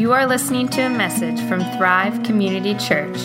You 0.00 0.12
are 0.14 0.26
listening 0.26 0.68
to 0.68 0.80
a 0.80 0.88
message 0.88 1.38
from 1.46 1.60
Thrive 1.76 2.22
Community 2.22 2.74
Church, 2.76 3.18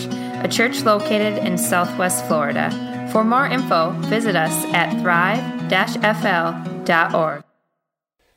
a 0.43 0.49
church 0.51 0.83
located 0.83 1.37
in 1.37 1.57
Southwest 1.57 2.25
Florida. 2.25 2.69
For 3.13 3.23
more 3.23 3.47
info, 3.47 3.91
visit 4.09 4.35
us 4.35 4.51
at 4.73 4.91
thrive-fl.org. 5.01 5.63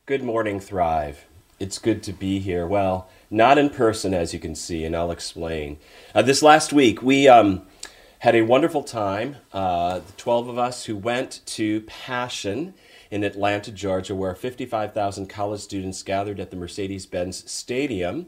Good 0.06 0.22
morning, 0.22 0.61
Thrive. 0.61 1.27
It's 1.59 1.80
good 1.80 2.01
to 2.04 2.12
be 2.12 2.38
here. 2.38 2.64
Well, 2.64 3.11
not 3.29 3.58
in 3.58 3.71
person, 3.71 4.14
as 4.14 4.32
you 4.32 4.38
can 4.38 4.54
see, 4.54 4.84
and 4.84 4.94
I'll 4.94 5.10
explain. 5.10 5.78
Uh, 6.14 6.22
this 6.22 6.40
last 6.40 6.72
week, 6.72 7.02
we 7.02 7.26
um, 7.26 7.62
had 8.20 8.36
a 8.36 8.42
wonderful 8.42 8.84
time. 8.84 9.34
Uh, 9.52 9.98
the 9.98 10.12
12 10.12 10.46
of 10.46 10.58
us 10.58 10.84
who 10.84 10.96
went 10.96 11.40
to 11.46 11.80
Passion 11.80 12.74
in 13.11 13.25
Atlanta, 13.25 13.71
Georgia, 13.71 14.15
where 14.15 14.35
55,000 14.35 15.29
college 15.29 15.61
students 15.61 16.02
gathered 16.02 16.41
at 16.41 16.51
the 16.51 16.57
Mercedes 16.57 17.07
Benz 17.07 17.51
Stadium 17.51 18.27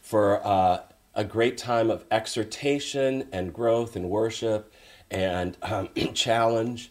for 0.00 0.46
uh, 0.46 0.82
a 1.14 1.24
great 1.24 1.56
time 1.56 1.90
of 1.90 2.04
exhortation 2.10 3.28
and 3.32 3.52
growth 3.52 3.96
and 3.96 4.10
worship 4.10 4.72
and 5.10 5.56
um, 5.62 5.88
challenge. 6.14 6.90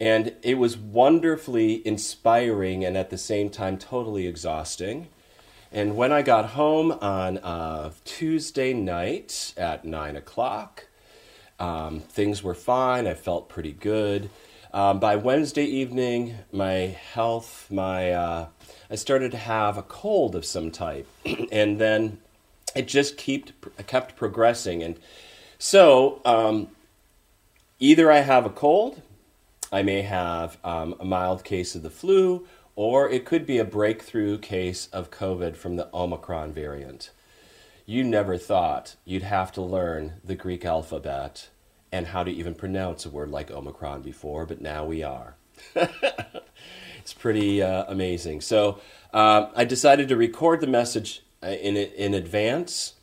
And 0.00 0.34
it 0.42 0.58
was 0.58 0.76
wonderfully 0.76 1.86
inspiring 1.86 2.84
and 2.84 2.96
at 2.96 3.10
the 3.10 3.18
same 3.18 3.50
time 3.50 3.78
totally 3.78 4.26
exhausting. 4.26 5.08
And 5.72 5.96
when 5.96 6.12
I 6.12 6.22
got 6.22 6.50
home 6.50 6.92
on 6.92 7.38
uh, 7.38 7.90
Tuesday 8.04 8.72
night 8.72 9.54
at 9.56 9.84
9 9.84 10.16
o'clock, 10.16 10.86
um, 11.58 12.00
things 12.00 12.42
were 12.42 12.54
fine. 12.54 13.06
I 13.06 13.14
felt 13.14 13.48
pretty 13.48 13.72
good. 13.72 14.30
Um, 14.74 14.98
by 14.98 15.14
Wednesday 15.14 15.66
evening, 15.66 16.34
my 16.50 16.96
health, 17.12 17.68
my 17.70 18.10
uh, 18.10 18.48
I 18.90 18.96
started 18.96 19.30
to 19.30 19.36
have 19.36 19.78
a 19.78 19.84
cold 19.84 20.34
of 20.34 20.44
some 20.44 20.72
type, 20.72 21.06
and 21.52 21.78
then 21.78 22.18
it 22.74 22.88
just 22.88 23.16
kept 23.16 23.52
kept 23.86 24.16
progressing. 24.16 24.82
And 24.82 24.98
so, 25.60 26.20
um, 26.24 26.70
either 27.78 28.10
I 28.10 28.22
have 28.22 28.44
a 28.44 28.50
cold, 28.50 29.00
I 29.70 29.84
may 29.84 30.02
have 30.02 30.58
um, 30.64 30.96
a 30.98 31.04
mild 31.04 31.44
case 31.44 31.76
of 31.76 31.84
the 31.84 31.88
flu, 31.88 32.44
or 32.74 33.08
it 33.08 33.24
could 33.24 33.46
be 33.46 33.58
a 33.58 33.64
breakthrough 33.64 34.38
case 34.38 34.88
of 34.92 35.12
COVID 35.12 35.54
from 35.54 35.76
the 35.76 35.88
Omicron 35.94 36.52
variant. 36.52 37.10
You 37.86 38.02
never 38.02 38.36
thought 38.36 38.96
you'd 39.04 39.22
have 39.22 39.52
to 39.52 39.62
learn 39.62 40.14
the 40.24 40.34
Greek 40.34 40.64
alphabet 40.64 41.48
and 41.94 42.08
how 42.08 42.24
to 42.24 42.30
even 42.30 42.56
pronounce 42.56 43.06
a 43.06 43.08
word 43.08 43.30
like 43.30 43.52
Omicron 43.52 44.02
before, 44.02 44.46
but 44.46 44.60
now 44.60 44.84
we 44.84 45.04
are. 45.04 45.36
it's 45.76 47.14
pretty 47.16 47.62
uh, 47.62 47.84
amazing. 47.86 48.40
So 48.40 48.80
um, 49.12 49.50
I 49.54 49.64
decided 49.64 50.08
to 50.08 50.16
record 50.16 50.60
the 50.60 50.66
message 50.66 51.22
uh, 51.40 51.50
in, 51.50 51.76
in 51.76 52.12
advance. 52.12 52.94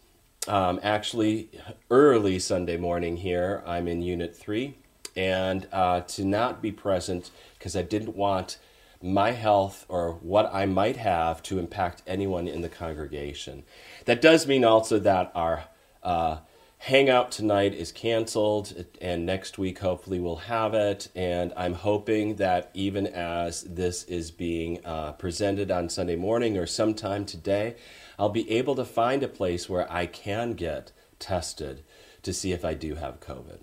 Um, 0.45 0.77
actually, 0.83 1.51
early 1.89 2.37
Sunday 2.37 2.75
morning 2.75 3.15
here, 3.15 3.63
I'm 3.65 3.87
in 3.87 4.01
Unit 4.01 4.35
3, 4.35 4.75
and 5.15 5.69
uh, 5.71 6.01
to 6.01 6.25
not 6.25 6.61
be 6.61 6.73
present 6.73 7.31
because 7.57 7.77
I 7.77 7.83
didn't 7.83 8.17
want 8.17 8.57
my 9.01 9.31
health 9.31 9.85
or 9.87 10.15
what 10.15 10.53
I 10.53 10.65
might 10.65 10.97
have 10.97 11.41
to 11.43 11.59
impact 11.59 12.01
anyone 12.05 12.45
in 12.45 12.59
the 12.59 12.69
congregation. 12.69 13.63
That 14.03 14.21
does 14.21 14.45
mean 14.47 14.65
also 14.65 14.99
that 14.99 15.31
our 15.33 15.63
uh, 16.03 16.39
Hangout 16.85 17.31
tonight 17.31 17.75
is 17.75 17.91
canceled, 17.91 18.73
and 18.99 19.23
next 19.23 19.59
week 19.59 19.77
hopefully 19.77 20.19
we'll 20.19 20.37
have 20.37 20.73
it. 20.73 21.09
And 21.15 21.53
I'm 21.55 21.75
hoping 21.75 22.37
that 22.37 22.71
even 22.73 23.05
as 23.05 23.61
this 23.61 24.03
is 24.05 24.31
being 24.31 24.83
uh, 24.83 25.11
presented 25.11 25.69
on 25.69 25.89
Sunday 25.89 26.15
morning 26.15 26.57
or 26.57 26.65
sometime 26.65 27.23
today, 27.23 27.75
I'll 28.17 28.29
be 28.29 28.49
able 28.49 28.73
to 28.73 28.83
find 28.83 29.21
a 29.21 29.27
place 29.27 29.69
where 29.69 29.89
I 29.91 30.07
can 30.07 30.53
get 30.53 30.91
tested 31.19 31.83
to 32.23 32.33
see 32.33 32.51
if 32.51 32.65
I 32.65 32.73
do 32.73 32.95
have 32.95 33.19
COVID. 33.19 33.59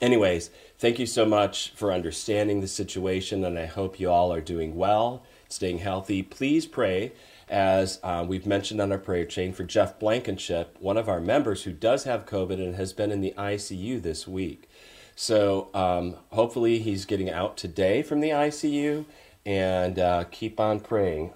Anyways, 0.00 0.50
thank 0.78 1.00
you 1.00 1.06
so 1.06 1.24
much 1.24 1.72
for 1.74 1.92
understanding 1.92 2.60
the 2.60 2.68
situation, 2.68 3.44
and 3.44 3.58
I 3.58 3.66
hope 3.66 3.98
you 3.98 4.10
all 4.12 4.32
are 4.32 4.40
doing 4.40 4.76
well, 4.76 5.24
staying 5.48 5.78
healthy. 5.78 6.22
Please 6.22 6.66
pray 6.66 7.10
as 7.50 7.98
uh, 8.02 8.24
we've 8.26 8.46
mentioned 8.46 8.80
on 8.80 8.92
our 8.92 8.98
prayer 8.98 9.24
chain 9.24 9.52
for 9.52 9.64
Jeff 9.64 9.98
Blankenship, 9.98 10.76
one 10.80 10.96
of 10.96 11.08
our 11.08 11.20
members 11.20 11.64
who 11.64 11.72
does 11.72 12.04
have 12.04 12.26
COVID 12.26 12.54
and 12.54 12.74
has 12.76 12.92
been 12.92 13.10
in 13.10 13.20
the 13.20 13.34
ICU 13.36 14.02
this 14.02 14.28
week. 14.28 14.68
So 15.16 15.68
um, 15.74 16.16
hopefully 16.30 16.78
he's 16.78 17.04
getting 17.04 17.30
out 17.30 17.56
today 17.56 18.02
from 18.02 18.20
the 18.20 18.30
ICU 18.30 19.04
and 19.44 19.98
uh, 19.98 20.24
keep 20.30 20.60
on 20.60 20.80
praying. 20.80 21.32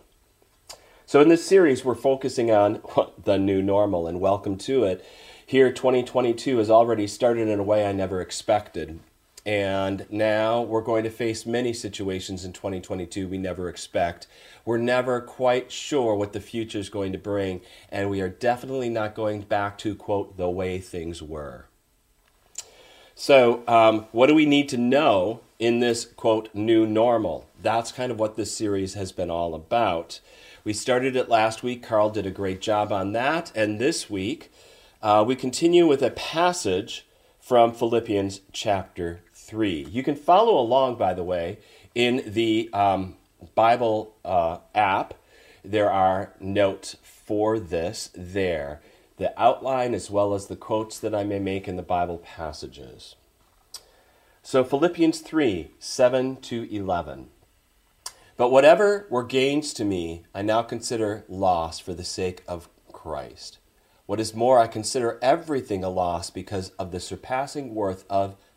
So 1.06 1.20
in 1.20 1.28
this 1.28 1.44
series, 1.44 1.84
we're 1.84 1.94
focusing 1.94 2.50
on 2.50 2.80
the 3.24 3.38
new 3.38 3.62
normal 3.62 4.06
and 4.06 4.20
welcome 4.20 4.56
to 4.58 4.84
it. 4.84 5.04
Here, 5.44 5.72
2022 5.72 6.58
has 6.58 6.70
already 6.70 7.06
started 7.06 7.48
in 7.48 7.58
a 7.58 7.64
way 7.64 7.86
I 7.86 7.92
never 7.92 8.20
expected. 8.20 9.00
And 9.44 10.06
now 10.08 10.62
we're 10.62 10.82
going 10.82 11.02
to 11.02 11.10
face 11.10 11.44
many 11.44 11.72
situations 11.72 12.44
in 12.44 12.52
2022 12.52 13.26
we 13.26 13.38
never 13.38 13.68
expect. 13.68 14.28
We're 14.64 14.78
never 14.78 15.20
quite 15.20 15.72
sure 15.72 16.14
what 16.14 16.32
the 16.32 16.40
future 16.40 16.78
is 16.78 16.88
going 16.88 17.12
to 17.12 17.18
bring, 17.18 17.60
and 17.90 18.08
we 18.08 18.20
are 18.20 18.28
definitely 18.28 18.88
not 18.88 19.16
going 19.16 19.42
back 19.42 19.78
to, 19.78 19.96
quote, 19.96 20.36
the 20.36 20.48
way 20.48 20.78
things 20.78 21.20
were. 21.20 21.66
So, 23.16 23.62
um, 23.66 24.06
what 24.12 24.28
do 24.28 24.34
we 24.34 24.46
need 24.46 24.68
to 24.70 24.76
know 24.76 25.40
in 25.58 25.80
this, 25.80 26.04
quote, 26.04 26.48
new 26.54 26.86
normal? 26.86 27.48
That's 27.60 27.92
kind 27.92 28.12
of 28.12 28.20
what 28.20 28.36
this 28.36 28.56
series 28.56 28.94
has 28.94 29.12
been 29.12 29.30
all 29.30 29.54
about. 29.54 30.20
We 30.64 30.72
started 30.72 31.16
it 31.16 31.28
last 31.28 31.64
week. 31.64 31.82
Carl 31.82 32.10
did 32.10 32.26
a 32.26 32.30
great 32.30 32.60
job 32.60 32.92
on 32.92 33.12
that. 33.12 33.50
And 33.56 33.80
this 33.80 34.08
week, 34.08 34.52
uh, 35.02 35.24
we 35.26 35.34
continue 35.34 35.86
with 35.86 36.02
a 36.02 36.10
passage 36.10 37.06
from 37.40 37.72
Philippians 37.72 38.40
chapter 38.52 39.20
3. 39.52 39.86
You 39.90 40.02
can 40.02 40.16
follow 40.16 40.58
along, 40.58 40.96
by 40.96 41.12
the 41.12 41.22
way, 41.22 41.58
in 41.94 42.22
the 42.26 42.70
um, 42.72 43.16
Bible 43.54 44.14
uh, 44.24 44.58
app. 44.74 45.12
There 45.62 45.90
are 45.90 46.32
notes 46.40 46.96
for 47.02 47.58
this 47.60 48.08
there, 48.14 48.80
the 49.18 49.38
outline 49.40 49.92
as 49.92 50.10
well 50.10 50.32
as 50.32 50.46
the 50.46 50.56
quotes 50.56 50.98
that 50.98 51.14
I 51.14 51.22
may 51.22 51.38
make 51.38 51.68
in 51.68 51.76
the 51.76 51.82
Bible 51.82 52.16
passages. 52.16 53.14
So, 54.42 54.64
Philippians 54.64 55.20
3 55.20 55.70
7 55.78 56.36
to 56.36 56.74
11. 56.74 57.28
But 58.38 58.50
whatever 58.50 59.06
were 59.10 59.22
gains 59.22 59.74
to 59.74 59.84
me, 59.84 60.24
I 60.34 60.40
now 60.40 60.62
consider 60.62 61.24
loss 61.28 61.78
for 61.78 61.92
the 61.92 62.04
sake 62.04 62.42
of 62.48 62.70
Christ. 62.90 63.58
What 64.06 64.18
is 64.18 64.34
more, 64.34 64.58
I 64.58 64.66
consider 64.66 65.18
everything 65.20 65.84
a 65.84 65.90
loss 65.90 66.30
because 66.30 66.70
of 66.70 66.90
the 66.90 67.00
surpassing 67.00 67.74
worth 67.74 68.06
of 68.08 68.36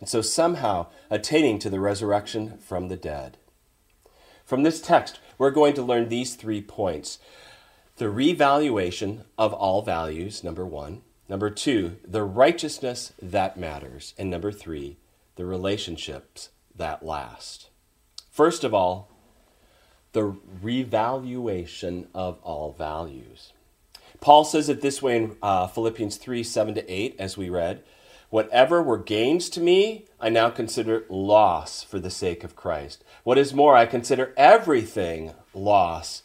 and 0.00 0.08
so 0.08 0.20
somehow 0.20 0.86
attaining 1.10 1.58
to 1.60 1.70
the 1.70 1.80
resurrection 1.80 2.58
from 2.58 2.88
the 2.88 2.96
dead. 2.96 3.38
From 4.44 4.62
this 4.62 4.80
text, 4.80 5.18
we're 5.38 5.50
going 5.50 5.74
to 5.74 5.82
learn 5.82 6.08
these 6.08 6.34
three 6.34 6.62
points 6.62 7.18
the 7.96 8.10
revaluation 8.10 9.24
of 9.38 9.54
all 9.54 9.80
values, 9.80 10.44
number 10.44 10.66
one. 10.66 11.00
Number 11.28 11.48
two, 11.48 11.96
the 12.06 12.22
righteousness 12.22 13.14
that 13.20 13.56
matters. 13.56 14.14
And 14.18 14.28
number 14.28 14.52
three, 14.52 14.98
the 15.36 15.46
relationships 15.46 16.50
that 16.74 17.04
last. 17.04 17.70
First 18.30 18.64
of 18.64 18.74
all, 18.74 19.10
the 20.12 20.36
revaluation 20.62 22.08
of 22.14 22.38
all 22.42 22.72
values. 22.72 23.52
Paul 24.20 24.44
says 24.44 24.68
it 24.68 24.80
this 24.80 25.02
way 25.02 25.16
in 25.16 25.36
uh, 25.42 25.66
Philippians 25.66 26.16
3 26.16 26.42
7 26.42 26.74
to 26.74 26.90
8, 26.90 27.16
as 27.18 27.36
we 27.36 27.48
read. 27.48 27.82
Whatever 28.36 28.82
were 28.82 28.98
gains 28.98 29.48
to 29.48 29.62
me, 29.62 30.04
I 30.20 30.28
now 30.28 30.50
consider 30.50 31.06
loss 31.08 31.82
for 31.82 31.98
the 31.98 32.10
sake 32.10 32.44
of 32.44 32.54
Christ. 32.54 33.02
What 33.24 33.38
is 33.38 33.54
more, 33.54 33.74
I 33.74 33.86
consider 33.86 34.34
everything 34.36 35.32
loss 35.54 36.22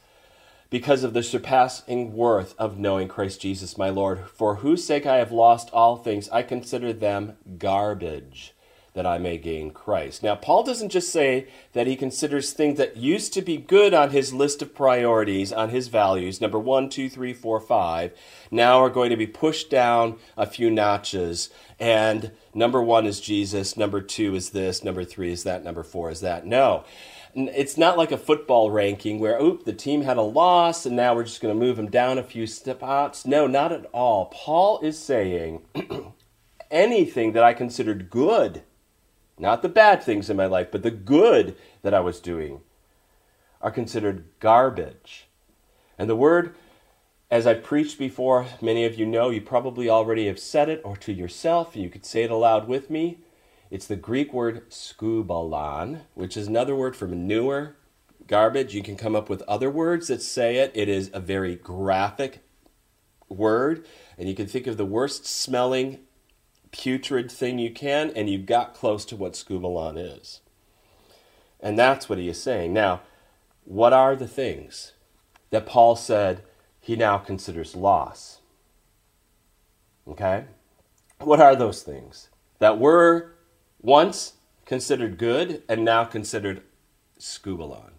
because 0.69 1.05
of 1.05 1.13
the 1.13 1.23
surpassing 1.23 2.11
worth 2.11 2.53
of 2.57 2.77
knowing 2.77 3.07
Christ 3.07 3.39
Jesus 3.39 3.77
my 3.77 3.87
Lord, 3.87 4.27
for 4.27 4.55
whose 4.55 4.83
sake 4.83 5.05
I 5.05 5.19
have 5.19 5.31
lost 5.31 5.69
all 5.71 5.95
things. 5.95 6.27
I 6.31 6.43
consider 6.43 6.91
them 6.91 7.37
garbage, 7.57 8.53
that 8.93 9.05
I 9.05 9.17
may 9.17 9.37
gain 9.37 9.71
Christ. 9.71 10.21
Now, 10.21 10.35
Paul 10.35 10.63
doesn't 10.63 10.89
just 10.89 11.11
say 11.11 11.47
that 11.73 11.87
he 11.87 11.95
considers 11.95 12.51
things 12.51 12.77
that 12.77 12.97
used 12.97 13.33
to 13.33 13.41
be 13.41 13.57
good 13.57 13.93
on 13.93 14.09
his 14.09 14.33
list 14.33 14.61
of 14.61 14.75
priorities, 14.75 15.53
on 15.53 15.69
his 15.69 15.87
values, 15.87 16.41
number 16.41 16.59
one, 16.59 16.89
two, 16.89 17.09
three, 17.09 17.33
four, 17.33 17.59
five, 17.61 18.11
now 18.49 18.79
are 18.79 18.89
going 18.89 19.09
to 19.09 19.15
be 19.15 19.27
pushed 19.27 19.69
down 19.69 20.17
a 20.35 20.45
few 20.45 20.69
notches. 20.69 21.49
And 21.79 22.31
number 22.53 22.81
one 22.81 23.05
is 23.05 23.21
Jesus, 23.21 23.77
number 23.77 24.01
two 24.01 24.35
is 24.35 24.49
this, 24.49 24.83
number 24.83 25.05
three 25.05 25.31
is 25.31 25.43
that, 25.43 25.63
number 25.63 25.83
four 25.83 26.11
is 26.11 26.19
that. 26.21 26.45
No. 26.45 26.83
It's 27.33 27.77
not 27.77 27.97
like 27.97 28.11
a 28.11 28.17
football 28.17 28.71
ranking 28.71 29.19
where, 29.19 29.39
oop, 29.39 29.63
the 29.63 29.71
team 29.71 30.01
had 30.01 30.17
a 30.17 30.21
loss 30.21 30.85
and 30.85 30.97
now 30.97 31.15
we're 31.15 31.23
just 31.23 31.39
going 31.39 31.57
to 31.57 31.65
move 31.65 31.77
them 31.77 31.89
down 31.89 32.17
a 32.17 32.23
few 32.23 32.45
spots. 32.45 33.25
No, 33.25 33.47
not 33.47 33.71
at 33.71 33.85
all. 33.93 34.25
Paul 34.25 34.81
is 34.81 34.99
saying 34.99 35.61
anything 36.71 37.31
that 37.31 37.43
I 37.43 37.53
considered 37.53 38.09
good 38.09 38.63
not 39.41 39.61
the 39.61 39.69
bad 39.69 40.03
things 40.03 40.29
in 40.29 40.37
my 40.37 40.45
life, 40.45 40.69
but 40.71 40.83
the 40.83 40.91
good 40.91 41.55
that 41.81 41.93
I 41.93 41.99
was 41.99 42.19
doing, 42.19 42.61
are 43.61 43.71
considered 43.71 44.25
garbage. 44.39 45.27
And 45.97 46.09
the 46.09 46.15
word, 46.15 46.55
as 47.29 47.47
I 47.47 47.55
preached 47.55 47.97
before, 47.97 48.45
many 48.61 48.85
of 48.85 48.97
you 48.97 49.05
know, 49.05 49.29
you 49.29 49.41
probably 49.41 49.89
already 49.89 50.27
have 50.27 50.39
said 50.39 50.69
it 50.69 50.81
or 50.83 50.95
to 50.97 51.11
yourself, 51.11 51.75
and 51.75 51.83
you 51.83 51.89
could 51.89 52.05
say 52.05 52.23
it 52.23 52.31
aloud 52.31 52.67
with 52.67 52.89
me. 52.89 53.19
It's 53.69 53.87
the 53.87 53.95
Greek 53.95 54.33
word 54.33 54.69
skubalon, 54.69 56.01
which 56.13 56.35
is 56.37 56.47
another 56.47 56.75
word 56.75 56.95
for 56.95 57.07
manure, 57.07 57.75
garbage. 58.27 58.75
You 58.75 58.83
can 58.83 58.97
come 58.97 59.15
up 59.15 59.29
with 59.29 59.43
other 59.43 59.69
words 59.69 60.07
that 60.07 60.21
say 60.21 60.57
it. 60.57 60.71
It 60.75 60.89
is 60.89 61.09
a 61.13 61.19
very 61.19 61.55
graphic 61.55 62.43
word, 63.29 63.85
and 64.17 64.27
you 64.27 64.35
can 64.35 64.47
think 64.47 64.67
of 64.67 64.77
the 64.77 64.85
worst 64.85 65.25
smelling 65.25 65.99
putrid 66.71 67.31
thing 67.31 67.59
you 67.59 67.71
can, 67.71 68.11
and 68.11 68.29
you 68.29 68.37
got 68.37 68.73
close 68.73 69.05
to 69.05 69.15
what 69.15 69.33
skubalon 69.33 69.97
is. 69.97 70.41
And 71.59 71.77
that's 71.77 72.09
what 72.09 72.17
he 72.17 72.27
is 72.27 72.41
saying. 72.41 72.73
Now, 72.73 73.01
what 73.65 73.93
are 73.93 74.15
the 74.15 74.27
things 74.27 74.93
that 75.51 75.65
Paul 75.65 75.95
said 75.95 76.43
he 76.79 76.95
now 76.95 77.17
considers 77.17 77.75
loss? 77.75 78.39
Okay? 80.07 80.45
What 81.19 81.39
are 81.39 81.55
those 81.55 81.83
things 81.83 82.29
that 82.59 82.79
were 82.79 83.33
once 83.79 84.33
considered 84.65 85.17
good 85.17 85.61
and 85.69 85.85
now 85.85 86.05
considered 86.05 86.63
skubalon? 87.19 87.91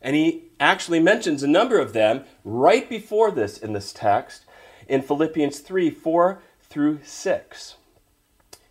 And 0.00 0.14
he 0.14 0.44
actually 0.60 1.00
mentions 1.00 1.42
a 1.42 1.48
number 1.48 1.78
of 1.78 1.92
them 1.92 2.24
right 2.44 2.88
before 2.88 3.30
this 3.30 3.58
in 3.58 3.72
this 3.72 3.92
text 3.92 4.44
in 4.88 5.02
Philippians 5.02 5.60
3 5.60 5.90
4 5.90 6.40
through 6.60 7.00
6 7.04 7.76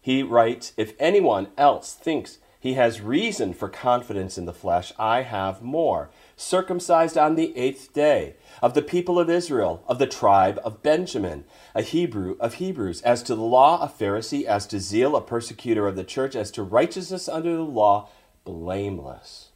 he 0.01 0.23
writes, 0.23 0.73
If 0.77 0.93
anyone 0.99 1.49
else 1.57 1.93
thinks 1.93 2.39
he 2.59 2.73
has 2.73 3.01
reason 3.01 3.53
for 3.53 3.69
confidence 3.69 4.37
in 4.37 4.45
the 4.45 4.53
flesh, 4.53 4.93
I 4.99 5.21
have 5.21 5.61
more. 5.61 6.11
Circumcised 6.35 7.17
on 7.17 7.35
the 7.35 7.55
eighth 7.57 7.93
day, 7.93 8.35
of 8.61 8.73
the 8.73 8.81
people 8.81 9.19
of 9.19 9.29
Israel, 9.29 9.83
of 9.87 9.99
the 9.99 10.07
tribe 10.07 10.59
of 10.63 10.83
Benjamin, 10.83 11.45
a 11.73 11.81
Hebrew 11.81 12.35
of 12.39 12.55
Hebrews, 12.55 13.01
as 13.01 13.23
to 13.23 13.35
the 13.35 13.41
law, 13.41 13.81
a 13.81 13.87
Pharisee, 13.87 14.43
as 14.43 14.67
to 14.67 14.79
zeal, 14.79 15.15
a 15.15 15.21
persecutor 15.21 15.87
of 15.87 15.95
the 15.95 16.03
church, 16.03 16.35
as 16.35 16.51
to 16.51 16.63
righteousness 16.63 17.27
under 17.27 17.55
the 17.55 17.63
law, 17.63 18.09
blameless. 18.43 19.49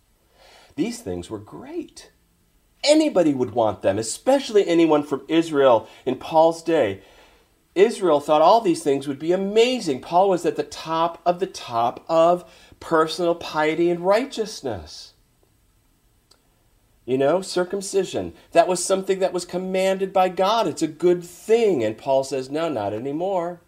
These 0.76 1.00
things 1.02 1.30
were 1.30 1.40
great. 1.40 2.12
Anybody 2.84 3.34
would 3.34 3.52
want 3.52 3.82
them, 3.82 3.98
especially 3.98 4.68
anyone 4.68 5.04
from 5.04 5.26
Israel 5.28 5.88
in 6.06 6.16
Paul's 6.18 6.62
day. 6.62 7.02
Israel 7.76 8.22
thought 8.22 8.42
all 8.42 8.62
these 8.62 8.82
things 8.82 9.08
would 9.08 9.20
be 9.20 9.34
amazing. 9.34 10.00
Paul 10.00 10.30
was 10.30 10.46
at 10.46 10.56
the 10.56 10.64
top 10.64 11.22
of 11.26 11.40
the 11.40 11.48
top 11.48 12.06
of 12.08 12.50
personal 12.80 13.36
piety 13.36 13.90
and 13.90 14.00
righteousness. 14.00 15.12
You 17.06 17.18
know, 17.18 17.42
circumcision. 17.42 18.34
That 18.54 18.68
was 18.68 18.84
something 18.84 19.20
that 19.20 19.34
was 19.34 19.46
commanded 19.46 20.12
by 20.12 20.30
God. 20.30 20.68
It's 20.68 20.82
a 20.82 20.88
good 20.88 21.24
thing. 21.24 21.84
And 21.84 21.98
Paul 21.98 22.24
says, 22.24 22.50
no, 22.50 22.70
not 22.70 22.94
anymore. 22.94 23.60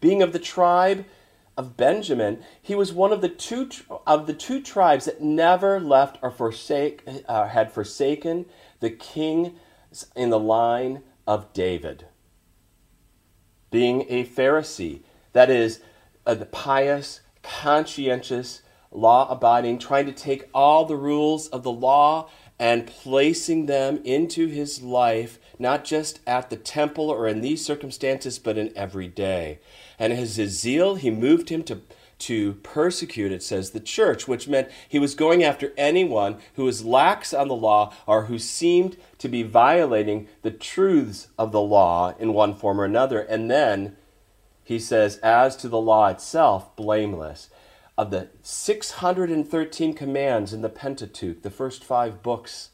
Being 0.00 0.22
of 0.22 0.32
the 0.32 0.38
tribe 0.38 1.04
of 1.58 1.76
Benjamin, 1.76 2.42
he 2.62 2.74
was 2.74 2.92
one 2.92 3.12
of 3.12 3.20
the 3.20 3.28
two 3.28 3.68
of 4.06 4.26
the 4.26 4.32
two 4.32 4.62
tribes 4.62 5.04
that 5.04 5.20
never 5.20 5.78
left 5.78 6.18
or 6.22 6.30
forsake 6.30 7.02
uh, 7.28 7.48
had 7.48 7.70
forsaken 7.70 8.46
the 8.80 8.90
king 8.90 9.56
in 10.16 10.30
the 10.30 10.38
line 10.38 11.02
of 11.26 11.52
David 11.52 12.06
being 13.72 14.06
a 14.08 14.24
Pharisee. 14.24 15.00
That 15.32 15.50
is, 15.50 15.80
a 16.24 16.36
pious, 16.36 17.22
conscientious, 17.42 18.62
law 18.92 19.28
abiding, 19.28 19.78
trying 19.78 20.06
to 20.06 20.12
take 20.12 20.48
all 20.54 20.84
the 20.84 20.94
rules 20.94 21.48
of 21.48 21.64
the 21.64 21.72
law 21.72 22.28
and 22.60 22.86
placing 22.86 23.66
them 23.66 24.00
into 24.04 24.46
his 24.46 24.82
life, 24.82 25.40
not 25.58 25.84
just 25.84 26.20
at 26.28 26.48
the 26.48 26.56
temple 26.56 27.10
or 27.10 27.26
in 27.26 27.40
these 27.40 27.64
circumstances, 27.64 28.38
but 28.38 28.56
in 28.56 28.72
every 28.76 29.08
day. 29.08 29.58
And 29.98 30.12
his 30.12 30.34
zeal, 30.60 30.94
he 30.94 31.10
moved 31.10 31.48
him 31.48 31.64
to 31.64 31.80
to 32.22 32.54
persecute, 32.62 33.32
it 33.32 33.42
says, 33.42 33.70
the 33.70 33.80
church, 33.80 34.28
which 34.28 34.46
meant 34.46 34.70
he 34.88 34.98
was 34.98 35.14
going 35.14 35.42
after 35.42 35.72
anyone 35.76 36.38
who 36.54 36.64
was 36.64 36.84
lax 36.84 37.34
on 37.34 37.48
the 37.48 37.54
law 37.54 37.92
or 38.06 38.26
who 38.26 38.38
seemed 38.38 38.96
to 39.18 39.28
be 39.28 39.42
violating 39.42 40.28
the 40.42 40.50
truths 40.50 41.28
of 41.36 41.50
the 41.50 41.60
law 41.60 42.14
in 42.18 42.32
one 42.32 42.54
form 42.54 42.80
or 42.80 42.84
another. 42.84 43.20
And 43.20 43.50
then 43.50 43.96
he 44.62 44.78
says, 44.78 45.18
as 45.18 45.56
to 45.56 45.68
the 45.68 45.80
law 45.80 46.08
itself, 46.08 46.74
blameless. 46.76 47.50
Of 47.98 48.10
the 48.10 48.28
613 48.42 49.94
commands 49.94 50.52
in 50.52 50.62
the 50.62 50.68
Pentateuch, 50.68 51.42
the 51.42 51.50
first 51.50 51.84
five 51.84 52.22
books, 52.22 52.70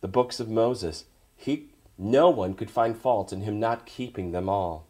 the 0.00 0.08
books 0.08 0.40
of 0.40 0.48
Moses, 0.48 1.04
he, 1.36 1.70
no 1.98 2.30
one 2.30 2.54
could 2.54 2.70
find 2.70 2.96
fault 2.96 3.32
in 3.32 3.42
him 3.42 3.58
not 3.60 3.86
keeping 3.86 4.32
them 4.32 4.48
all. 4.48 4.86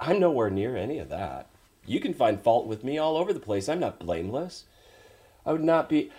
I'm 0.00 0.18
nowhere 0.18 0.50
near 0.50 0.76
any 0.76 0.98
of 0.98 1.10
that. 1.10 1.51
You 1.86 2.00
can 2.00 2.14
find 2.14 2.40
fault 2.40 2.66
with 2.66 2.84
me 2.84 2.98
all 2.98 3.16
over 3.16 3.32
the 3.32 3.40
place. 3.40 3.68
I'm 3.68 3.80
not 3.80 3.98
blameless. 3.98 4.64
I 5.44 5.52
would 5.52 5.64
not 5.64 5.88
be. 5.88 6.10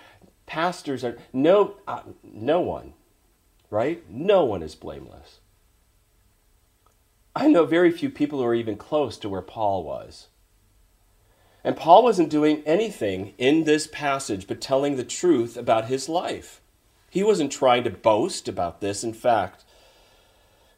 Pastors 0.45 1.03
are 1.03 1.17
no, 1.31 1.75
uh, 1.87 2.01
no 2.23 2.59
one, 2.59 2.93
right? 3.69 4.03
No 4.09 4.43
one 4.43 4.61
is 4.61 4.75
blameless. 4.75 5.39
I 7.35 7.47
know 7.47 7.65
very 7.65 7.91
few 7.91 8.09
people 8.09 8.39
who 8.39 8.45
are 8.45 8.53
even 8.53 8.75
close 8.75 9.17
to 9.17 9.29
where 9.29 9.41
Paul 9.41 9.83
was. 9.83 10.27
And 11.63 11.77
Paul 11.77 12.03
wasn't 12.03 12.29
doing 12.29 12.61
anything 12.65 13.33
in 13.37 13.63
this 13.63 13.87
passage 13.87 14.47
but 14.47 14.59
telling 14.59 14.97
the 14.97 15.03
truth 15.03 15.55
about 15.55 15.85
his 15.85 16.09
life. 16.09 16.59
He 17.09 17.23
wasn't 17.23 17.51
trying 17.51 17.85
to 17.85 17.89
boast 17.89 18.47
about 18.47 18.81
this. 18.81 19.03
In 19.03 19.13
fact, 19.13 19.63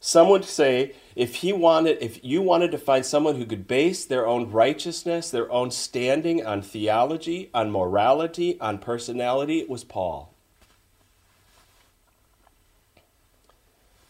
some 0.00 0.28
would 0.28 0.44
say 0.44 0.94
if 1.14 1.36
he 1.36 1.52
wanted 1.52 1.98
if 2.00 2.22
you 2.24 2.42
wanted 2.42 2.70
to 2.72 2.78
find 2.78 3.04
someone 3.04 3.36
who 3.36 3.46
could 3.46 3.66
base 3.66 4.04
their 4.04 4.26
own 4.26 4.50
righteousness, 4.50 5.30
their 5.30 5.50
own 5.50 5.70
standing 5.70 6.44
on 6.44 6.62
theology, 6.62 7.50
on 7.54 7.70
morality, 7.70 8.60
on 8.60 8.78
personality, 8.78 9.60
it 9.60 9.68
was 9.68 9.84
Paul. 9.84 10.32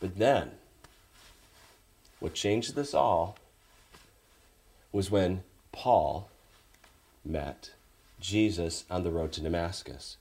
But 0.01 0.19
then 0.19 0.53
what 2.21 2.35
changed 2.35 2.75
this 2.75 2.95
all 2.95 3.37
was 4.93 5.11
when 5.11 5.43
Paul 5.73 6.29
met 7.25 7.73
Jesus 8.21 8.85
on 8.91 9.05
the 9.05 9.11
road 9.11 9.33
to 9.33 9.41
Damascus. 9.41 10.17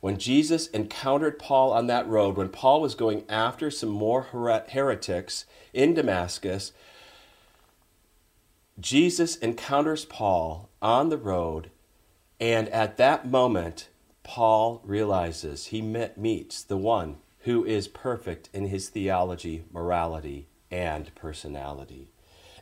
When 0.00 0.16
Jesus 0.16 0.66
encountered 0.68 1.38
Paul 1.38 1.72
on 1.72 1.86
that 1.88 2.08
road, 2.08 2.36
when 2.36 2.48
Paul 2.48 2.80
was 2.80 2.94
going 2.94 3.24
after 3.28 3.70
some 3.70 3.90
more 3.90 4.22
heretics 4.22 5.44
in 5.74 5.94
Damascus, 5.94 6.72
Jesus 8.78 9.36
encounters 9.36 10.06
Paul 10.06 10.70
on 10.80 11.10
the 11.10 11.18
road, 11.18 11.70
and 12.40 12.68
at 12.70 12.96
that 12.96 13.28
moment, 13.30 13.88
Paul 14.22 14.80
realizes 14.84 15.66
he 15.66 15.82
met, 15.82 16.16
meets 16.16 16.62
the 16.62 16.78
one 16.78 17.18
who 17.40 17.64
is 17.64 17.88
perfect 17.88 18.48
in 18.54 18.68
his 18.68 18.88
theology, 18.88 19.64
morality, 19.70 20.46
and 20.70 21.14
personality. 21.14 22.08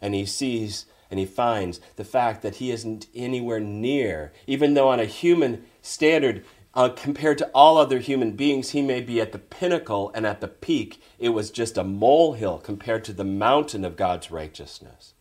And 0.00 0.14
he 0.14 0.26
sees 0.26 0.86
and 1.10 1.18
he 1.18 1.26
finds 1.26 1.80
the 1.96 2.04
fact 2.04 2.42
that 2.42 2.56
he 2.56 2.70
isn't 2.70 3.06
anywhere 3.14 3.60
near, 3.60 4.32
even 4.46 4.74
though 4.74 4.88
on 4.88 5.00
a 5.00 5.06
human 5.06 5.64
standard, 5.80 6.44
uh, 6.78 6.88
compared 6.90 7.36
to 7.36 7.50
all 7.52 7.76
other 7.76 7.98
human 7.98 8.30
beings, 8.30 8.70
he 8.70 8.80
may 8.80 9.00
be 9.00 9.20
at 9.20 9.32
the 9.32 9.38
pinnacle 9.40 10.12
and 10.14 10.24
at 10.24 10.40
the 10.40 10.46
peak. 10.46 11.02
It 11.18 11.30
was 11.30 11.50
just 11.50 11.76
a 11.76 11.82
molehill 11.82 12.58
compared 12.58 13.02
to 13.06 13.12
the 13.12 13.24
mountain 13.24 13.84
of 13.84 13.96
God's 13.96 14.30
righteousness. 14.30 15.12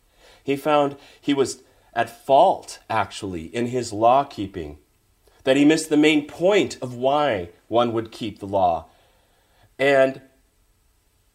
He 0.44 0.54
found 0.54 0.96
he 1.20 1.34
was 1.34 1.64
at 1.92 2.24
fault, 2.24 2.78
actually, 2.88 3.46
in 3.46 3.66
his 3.66 3.92
law 3.92 4.22
keeping, 4.22 4.78
that 5.42 5.56
he 5.56 5.64
missed 5.64 5.88
the 5.88 5.96
main 5.96 6.28
point 6.28 6.78
of 6.80 6.94
why 6.94 7.48
one 7.66 7.92
would 7.92 8.12
keep 8.12 8.38
the 8.38 8.46
law. 8.46 8.86
And 9.80 10.20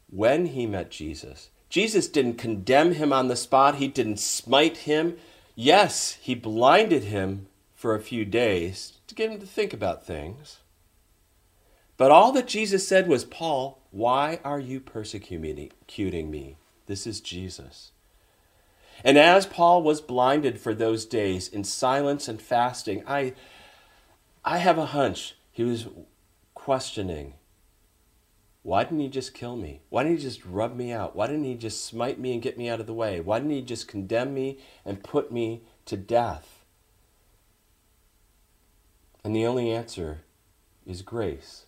when 0.09 0.45
he 0.45 0.65
met 0.65 0.89
Jesus, 0.89 1.49
Jesus 1.67 2.07
didn't 2.07 2.35
condemn 2.35 2.93
him 2.93 3.11
on 3.11 3.27
the 3.27 3.35
spot, 3.35 3.75
he 3.75 3.89
didn't 3.89 4.21
smite 4.21 4.77
him. 4.77 5.17
Yes, 5.53 6.17
he 6.21 6.33
blinded 6.33 7.03
him 7.03 7.47
for 7.83 7.95
a 7.95 7.99
few 7.99 8.23
days 8.23 8.93
to 9.07 9.13
get 9.13 9.29
him 9.29 9.41
to 9.41 9.45
think 9.45 9.73
about 9.73 10.07
things. 10.07 10.61
But 11.97 12.11
all 12.11 12.31
that 12.31 12.47
Jesus 12.47 12.87
said 12.87 13.09
was, 13.09 13.25
Paul, 13.25 13.81
why 13.91 14.39
are 14.45 14.57
you 14.57 14.79
persecuting 14.79 16.31
me? 16.31 16.55
This 16.85 17.05
is 17.05 17.19
Jesus. 17.19 17.91
And 19.03 19.17
as 19.17 19.45
Paul 19.45 19.83
was 19.83 19.99
blinded 19.99 20.61
for 20.61 20.73
those 20.73 21.03
days 21.03 21.49
in 21.49 21.65
silence 21.65 22.29
and 22.29 22.41
fasting, 22.41 23.03
I, 23.05 23.33
I 24.45 24.59
have 24.59 24.77
a 24.77 24.85
hunch 24.85 25.35
he 25.51 25.65
was 25.65 25.87
questioning 26.53 27.33
why 28.61 28.85
didn't 28.85 29.01
he 29.01 29.09
just 29.09 29.33
kill 29.33 29.57
me? 29.57 29.81
Why 29.89 30.03
didn't 30.03 30.19
he 30.19 30.23
just 30.23 30.45
rub 30.45 30.73
me 30.73 30.93
out? 30.93 31.17
Why 31.17 31.27
didn't 31.27 31.43
he 31.43 31.55
just 31.55 31.83
smite 31.83 32.17
me 32.17 32.31
and 32.31 32.41
get 32.41 32.57
me 32.57 32.69
out 32.69 32.79
of 32.79 32.87
the 32.87 32.93
way? 32.93 33.19
Why 33.19 33.39
didn't 33.39 33.51
he 33.51 33.61
just 33.61 33.89
condemn 33.89 34.33
me 34.33 34.59
and 34.85 35.03
put 35.03 35.33
me 35.33 35.63
to 35.83 35.97
death? 35.97 36.52
And 39.23 39.35
the 39.35 39.45
only 39.45 39.71
answer 39.71 40.19
is 40.85 41.01
grace. 41.01 41.65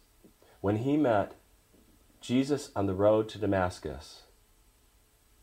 When 0.60 0.78
he 0.78 0.98
met 0.98 1.34
Jesus 2.20 2.72
on 2.76 2.86
the 2.86 2.94
road 2.94 3.30
to 3.30 3.38
Damascus, 3.38 4.24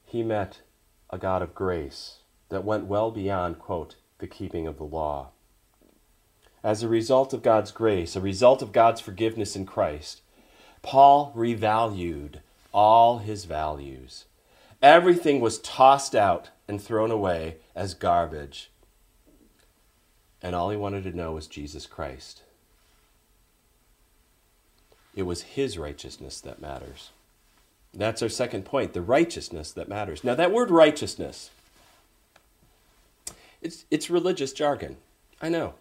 he 0.04 0.22
met 0.22 0.60
a 1.08 1.16
God 1.16 1.40
of 1.40 1.54
grace 1.54 2.18
that 2.50 2.64
went 2.64 2.84
well 2.84 3.10
beyond, 3.10 3.58
quote, 3.58 3.96
the 4.18 4.26
keeping 4.26 4.66
of 4.66 4.76
the 4.76 4.84
law. 4.84 5.28
As 6.62 6.82
a 6.82 6.88
result 6.88 7.32
of 7.32 7.42
God's 7.42 7.72
grace, 7.72 8.14
a 8.14 8.20
result 8.20 8.62
of 8.62 8.72
God's 8.72 9.00
forgiveness 9.00 9.56
in 9.56 9.64
Christ, 9.64 10.20
Paul 10.82 11.32
revalued 11.34 12.40
all 12.74 13.18
his 13.18 13.46
values. 13.46 14.26
Everything 14.82 15.40
was 15.40 15.60
tossed 15.60 16.14
out 16.14 16.50
and 16.66 16.82
thrown 16.82 17.10
away 17.10 17.58
as 17.74 17.94
garbage. 17.94 18.71
And 20.42 20.54
all 20.54 20.70
he 20.70 20.76
wanted 20.76 21.04
to 21.04 21.16
know 21.16 21.32
was 21.32 21.46
Jesus 21.46 21.86
Christ. 21.86 22.42
It 25.14 25.22
was 25.22 25.42
his 25.42 25.78
righteousness 25.78 26.40
that 26.40 26.60
matters. 26.60 27.10
That's 27.94 28.22
our 28.22 28.28
second 28.28 28.64
point 28.64 28.94
the 28.94 29.02
righteousness 29.02 29.70
that 29.72 29.88
matters. 29.88 30.24
Now, 30.24 30.34
that 30.34 30.52
word 30.52 30.70
righteousness, 30.70 31.50
it's, 33.60 33.84
it's 33.90 34.10
religious 34.10 34.52
jargon. 34.52 34.96
I 35.40 35.48
know. 35.48 35.74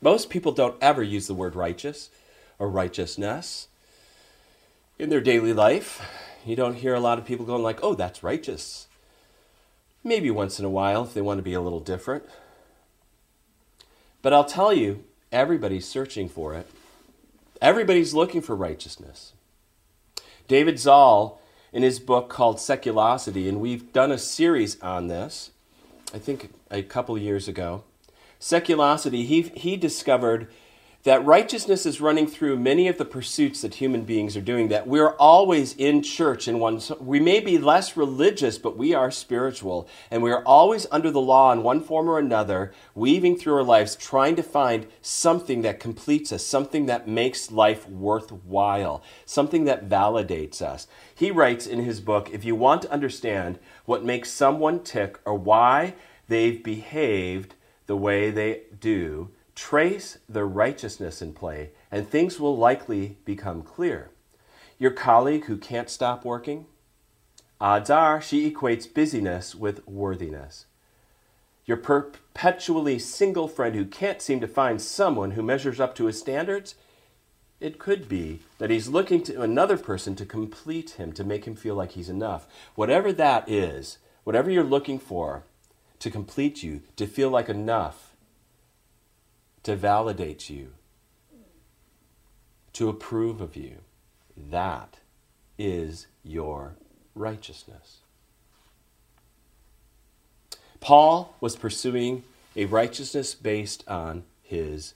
Most 0.00 0.30
people 0.30 0.52
don't 0.52 0.76
ever 0.80 1.02
use 1.02 1.26
the 1.26 1.34
word 1.34 1.54
righteous 1.54 2.10
or 2.58 2.68
righteousness 2.68 3.68
in 4.98 5.10
their 5.10 5.20
daily 5.20 5.52
life. 5.52 6.00
You 6.46 6.56
don't 6.56 6.76
hear 6.76 6.94
a 6.94 7.00
lot 7.00 7.18
of 7.18 7.26
people 7.26 7.44
going 7.44 7.62
like, 7.62 7.80
"Oh, 7.82 7.94
that's 7.94 8.22
righteous." 8.22 8.86
Maybe 10.02 10.30
once 10.30 10.58
in 10.58 10.64
a 10.64 10.70
while 10.70 11.02
if 11.02 11.12
they 11.12 11.20
want 11.20 11.38
to 11.38 11.42
be 11.42 11.52
a 11.52 11.60
little 11.60 11.80
different. 11.80 12.24
But 14.22 14.32
I'll 14.32 14.44
tell 14.44 14.72
you, 14.72 15.04
everybody's 15.32 15.88
searching 15.88 16.28
for 16.28 16.54
it. 16.54 16.70
Everybody's 17.60 18.14
looking 18.14 18.40
for 18.40 18.56
righteousness. 18.56 19.32
David 20.48 20.78
Zahl, 20.78 21.40
in 21.72 21.82
his 21.82 22.00
book 22.00 22.28
called 22.28 22.56
Seculosity, 22.56 23.48
and 23.48 23.60
we've 23.60 23.92
done 23.92 24.10
a 24.10 24.18
series 24.18 24.80
on 24.82 25.08
this, 25.08 25.50
I 26.12 26.18
think 26.18 26.52
a 26.70 26.82
couple 26.82 27.16
years 27.16 27.46
ago. 27.46 27.84
Seculosity, 28.40 29.24
he, 29.26 29.42
he 29.42 29.76
discovered 29.76 30.48
that 31.02 31.24
righteousness 31.24 31.86
is 31.86 32.00
running 32.00 32.26
through 32.26 32.58
many 32.58 32.86
of 32.86 32.98
the 32.98 33.04
pursuits 33.04 33.62
that 33.62 33.76
human 33.76 34.04
beings 34.04 34.36
are 34.36 34.42
doing 34.42 34.68
that 34.68 34.86
we're 34.86 35.14
always 35.16 35.74
in 35.74 36.02
church 36.02 36.46
in 36.46 36.58
one 36.58 36.80
we 37.00 37.18
may 37.18 37.40
be 37.40 37.58
less 37.58 37.96
religious 37.96 38.58
but 38.58 38.76
we 38.76 38.92
are 38.94 39.10
spiritual 39.10 39.88
and 40.10 40.22
we 40.22 40.30
are 40.30 40.44
always 40.44 40.86
under 40.90 41.10
the 41.10 41.20
law 41.20 41.52
in 41.52 41.62
one 41.62 41.80
form 41.80 42.08
or 42.08 42.18
another 42.18 42.72
weaving 42.94 43.36
through 43.36 43.54
our 43.54 43.62
lives 43.62 43.96
trying 43.96 44.36
to 44.36 44.42
find 44.42 44.86
something 45.00 45.62
that 45.62 45.80
completes 45.80 46.32
us 46.32 46.44
something 46.44 46.86
that 46.86 47.08
makes 47.08 47.50
life 47.50 47.88
worthwhile 47.88 49.02
something 49.24 49.64
that 49.64 49.88
validates 49.88 50.62
us. 50.62 50.86
He 51.14 51.30
writes 51.30 51.66
in 51.66 51.84
his 51.84 52.00
book 52.00 52.30
if 52.32 52.44
you 52.44 52.54
want 52.54 52.82
to 52.82 52.92
understand 52.92 53.58
what 53.84 54.04
makes 54.04 54.30
someone 54.30 54.82
tick 54.82 55.18
or 55.24 55.34
why 55.34 55.94
they've 56.28 56.62
behaved 56.62 57.54
the 57.86 57.96
way 57.96 58.30
they 58.30 58.62
do 58.78 59.30
Trace 59.60 60.16
the 60.26 60.46
righteousness 60.46 61.20
in 61.20 61.34
play, 61.34 61.68
and 61.92 62.08
things 62.08 62.40
will 62.40 62.56
likely 62.56 63.18
become 63.26 63.60
clear. 63.60 64.08
Your 64.78 64.90
colleague 64.90 65.44
who 65.44 65.58
can't 65.58 65.90
stop 65.90 66.24
working? 66.24 66.64
Odds 67.60 67.90
are 67.90 68.22
she 68.22 68.50
equates 68.50 68.92
busyness 68.92 69.54
with 69.54 69.86
worthiness. 69.86 70.64
Your 71.66 71.76
perpetually 71.76 72.98
single 72.98 73.48
friend 73.48 73.74
who 73.74 73.84
can't 73.84 74.22
seem 74.22 74.40
to 74.40 74.48
find 74.48 74.80
someone 74.80 75.32
who 75.32 75.42
measures 75.42 75.78
up 75.78 75.94
to 75.96 76.06
his 76.06 76.18
standards? 76.18 76.74
It 77.60 77.78
could 77.78 78.08
be 78.08 78.40
that 78.56 78.70
he's 78.70 78.88
looking 78.88 79.22
to 79.24 79.42
another 79.42 79.76
person 79.76 80.16
to 80.16 80.24
complete 80.24 80.92
him, 80.92 81.12
to 81.12 81.22
make 81.22 81.44
him 81.44 81.54
feel 81.54 81.74
like 81.74 81.92
he's 81.92 82.08
enough. 82.08 82.46
Whatever 82.76 83.12
that 83.12 83.46
is, 83.46 83.98
whatever 84.24 84.50
you're 84.50 84.64
looking 84.64 84.98
for 84.98 85.44
to 85.98 86.10
complete 86.10 86.62
you, 86.62 86.80
to 86.96 87.06
feel 87.06 87.28
like 87.28 87.50
enough, 87.50 88.09
to 89.62 89.76
validate 89.76 90.48
you, 90.48 90.72
to 92.72 92.88
approve 92.88 93.40
of 93.40 93.56
you. 93.56 93.78
That 94.36 94.98
is 95.58 96.06
your 96.22 96.76
righteousness. 97.14 97.98
Paul 100.80 101.34
was 101.40 101.56
pursuing 101.56 102.24
a 102.56 102.64
righteousness 102.64 103.34
based 103.34 103.86
on 103.86 104.24
his 104.42 104.94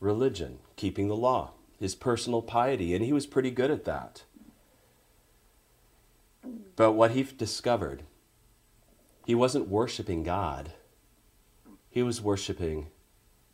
religion, 0.00 0.58
keeping 0.76 1.08
the 1.08 1.16
law, 1.16 1.50
his 1.78 1.94
personal 1.94 2.40
piety, 2.42 2.94
and 2.94 3.04
he 3.04 3.12
was 3.12 3.26
pretty 3.26 3.50
good 3.50 3.70
at 3.70 3.84
that. 3.84 4.22
But 6.74 6.92
what 6.92 7.10
he 7.10 7.22
discovered, 7.22 8.02
he 9.26 9.34
wasn't 9.34 9.68
worshiping 9.68 10.22
God, 10.22 10.72
he 11.90 12.02
was 12.02 12.22
worshiping 12.22 12.86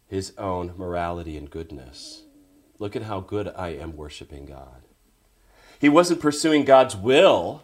his 0.09 0.33
own 0.39 0.73
morality 0.77 1.37
and 1.37 1.51
goodness. 1.51 2.23
Look 2.79 2.95
at 2.95 3.03
how 3.03 3.21
good 3.21 3.53
I 3.57 3.69
am 3.71 3.97
worshiping 3.97 4.47
God. 4.47 4.83
He 5.79 5.89
wasn't 5.89 6.21
pursuing 6.21 6.65
God's 6.65 6.97
will, 6.97 7.63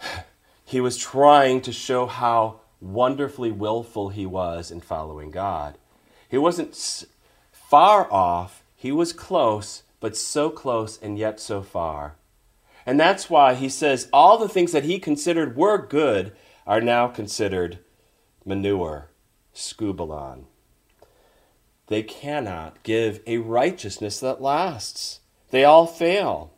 he 0.64 0.80
was 0.80 0.96
trying 0.96 1.60
to 1.62 1.72
show 1.72 2.06
how 2.06 2.60
wonderfully 2.80 3.52
willful 3.52 4.08
he 4.08 4.26
was 4.26 4.70
in 4.70 4.80
following 4.80 5.30
God. 5.30 5.76
He 6.28 6.38
wasn't 6.38 7.06
far 7.52 8.10
off, 8.12 8.62
he 8.74 8.90
was 8.90 9.12
close, 9.12 9.82
but 10.00 10.16
so 10.16 10.50
close 10.50 11.00
and 11.00 11.18
yet 11.18 11.38
so 11.38 11.62
far. 11.62 12.16
And 12.84 12.98
that's 12.98 13.30
why 13.30 13.54
he 13.54 13.68
says 13.68 14.08
all 14.12 14.38
the 14.38 14.48
things 14.48 14.72
that 14.72 14.84
he 14.84 14.98
considered 14.98 15.56
were 15.56 15.78
good 15.78 16.32
are 16.66 16.80
now 16.80 17.06
considered 17.06 17.78
manure, 18.44 19.10
skubalon. 19.54 20.44
They 21.92 22.02
cannot 22.02 22.82
give 22.84 23.20
a 23.26 23.36
righteousness 23.36 24.18
that 24.20 24.40
lasts. 24.40 25.20
They 25.50 25.62
all 25.62 25.86
fail. 25.86 26.54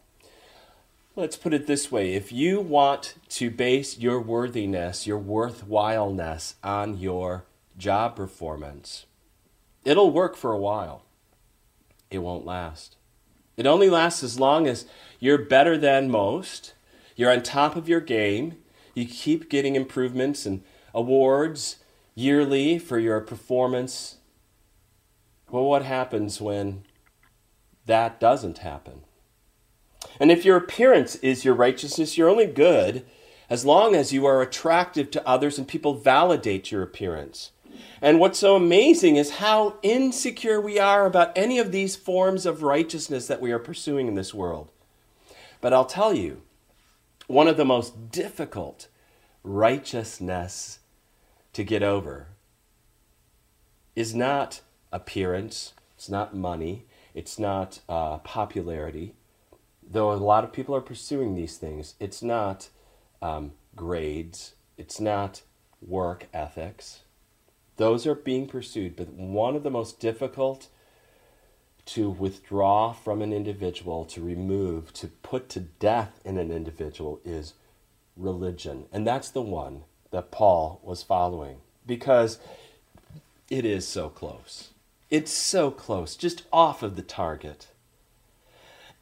Let's 1.17 1.37
put 1.37 1.53
it 1.53 1.67
this 1.67 1.91
way 1.91 2.15
if 2.15 2.31
you 2.31 2.61
want 2.61 3.17
to 3.31 3.51
base 3.51 3.99
your 3.99 4.21
worthiness, 4.21 5.09
your 5.09 5.19
worthwhileness 5.19 6.55
on 6.63 6.99
your 6.99 7.47
job 7.77 8.15
performance, 8.15 9.07
it'll 9.85 10.13
work 10.13 10.37
for 10.37 10.53
a 10.53 10.59
while. 10.59 11.03
It 12.13 12.19
won't 12.19 12.47
last. 12.47 12.95
It 13.57 13.67
only 13.67 13.91
lasts 13.91 14.23
as 14.23 14.39
long 14.39 14.69
as 14.69 14.87
you're 15.19 15.39
better 15.39 15.77
than 15.77 16.13
most, 16.13 16.75
you're 17.17 17.33
on 17.33 17.43
top 17.43 17.75
of 17.75 17.89
your 17.89 18.01
game, 18.01 18.59
you 18.95 19.05
keep 19.05 19.51
getting 19.51 19.75
improvements 19.75 20.47
and 20.47 20.63
awards 20.95 21.79
yearly 22.15 22.79
for 22.79 23.01
your 23.01 23.21
performance 23.21 24.19
well, 25.55 25.67
what 25.67 25.85
happens 25.85 26.41
when 26.41 26.83
that 27.87 28.19
doesn't 28.19 28.59
happen? 28.59 29.03
And 30.19 30.33
if 30.33 30.45
your 30.45 30.57
appearance 30.57 31.15
is 31.17 31.45
your 31.45 31.55
righteousness, 31.55 32.19
you're 32.19 32.29
only 32.29 32.47
good 32.47 33.07
as 33.49 33.65
long 33.65 33.95
as 33.95 34.13
you 34.13 34.27
are 34.27 34.43
attractive 34.43 35.13
to 35.13 35.25
others 35.25 35.57
and 35.57 35.69
people 35.69 35.95
validate 35.95 36.73
your 36.73 36.83
appearance. 36.83 37.53
And 38.03 38.19
what's 38.19 38.41
so 38.41 38.57
amazing 38.57 39.15
is 39.15 39.37
how 39.37 39.79
insecure 39.85 40.61
we 40.61 40.81
are 40.81 41.07
about 41.07 41.31
any 41.39 41.61
of 41.61 41.71
these 41.71 41.95
forms 41.95 42.47
of 42.47 42.65
righteousness 42.65 43.29
that 43.29 43.41
we 43.41 43.53
are 43.53 43.61
pursuing 43.61 44.09
in 44.09 44.17
this 44.17 44.35
world. 44.35 44.73
But 45.61 45.73
I'll 45.73 45.85
tell 45.85 46.13
you, 46.13 46.43
one 47.29 47.47
of 47.47 47.57
the 47.57 47.65
most 47.65 48.11
difficult 48.11 48.89
righteousness 49.45 50.81
to 51.53 51.63
get 51.63 51.85
over 51.85 52.31
is 53.95 54.17
not 54.17 54.61
appearance, 54.95 55.75
it's 55.97 56.09
not 56.09 56.35
money, 56.35 56.87
it's 57.15 57.39
not 57.39 57.81
uh, 57.89 58.19
popularity. 58.19 59.15
Though 59.83 60.13
a 60.13 60.15
lot 60.15 60.45
of 60.45 60.53
people 60.53 60.75
are 60.75 60.81
pursuing 60.81 61.35
these 61.35 61.59
things, 61.59 61.95
it's 62.01 62.23
not 62.23 62.69
um, 63.21 63.53
grades, 63.77 64.55
it's 64.79 65.01
not 65.01 65.43
work 65.83 66.27
ethics. 66.33 67.01
Those 67.77 68.07
are 68.07 68.15
being 68.15 68.47
pursued, 68.47 68.97
but 68.97 69.09
one 69.09 69.57
of 69.57 69.65
the 69.65 69.71
most 69.71 69.99
difficult 69.99 70.69
to 71.87 72.09
withdraw 72.09 72.93
from 72.93 73.21
an 73.21 73.33
individual, 73.33 74.05
to 74.07 74.23
remove, 74.23 74.93
to 74.95 75.09
put 75.09 75.49
to 75.51 75.61
death 75.61 76.21
in 76.25 76.39
an 76.39 76.51
individual 76.51 77.21
is 77.25 77.55
religion. 78.17 78.87
And 78.93 79.07
that's 79.07 79.29
the 79.29 79.43
one 79.43 79.83
that 80.11 80.31
Paul 80.31 80.81
was 80.83 81.03
following 81.03 81.59
because 81.85 82.39
it 83.51 83.65
is 83.65 83.87
so 83.87 84.09
close. 84.09 84.71
It's 85.11 85.33
so 85.33 85.71
close, 85.71 86.17
just 86.17 86.45
off 86.53 86.83
of 86.83 86.97
the 86.97 87.03
target. 87.03 87.69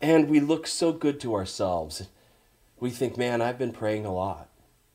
And 0.01 0.29
we 0.29 0.41
look 0.41 0.67
so 0.67 0.93
good 0.93 1.21
to 1.21 1.35
ourselves. 1.35 2.09
We 2.81 2.91
think, 2.91 3.17
man, 3.17 3.41
I've 3.41 3.59
been 3.59 3.73
praying 3.73 4.05
a 4.05 4.13
lot. 4.13 4.49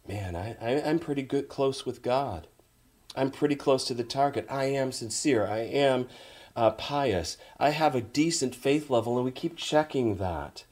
Man, 0.08 0.36
I, 0.36 0.58
I, 0.62 0.72
am 0.72 1.00
pretty 1.00 1.22
good, 1.22 1.50
close 1.50 1.86
with 1.86 2.02
God. 2.02 2.48
I'm 3.16 3.32
pretty 3.32 3.56
close 3.56 3.86
to 3.86 3.94
the 3.94 4.04
target. 4.04 4.46
I 4.50 4.66
am 4.66 4.92
sincere. 4.92 5.48
I 5.48 5.60
am 5.60 6.08
uh, 6.56 6.72
pious. 6.72 7.38
I 7.60 7.70
have 7.70 7.96
a 7.96 8.02
decent 8.02 8.56
faith 8.56 8.90
level, 8.90 9.16
and 9.16 9.26
we 9.26 9.32
keep 9.32 9.56
checking 9.56 10.18
that. 10.18 10.66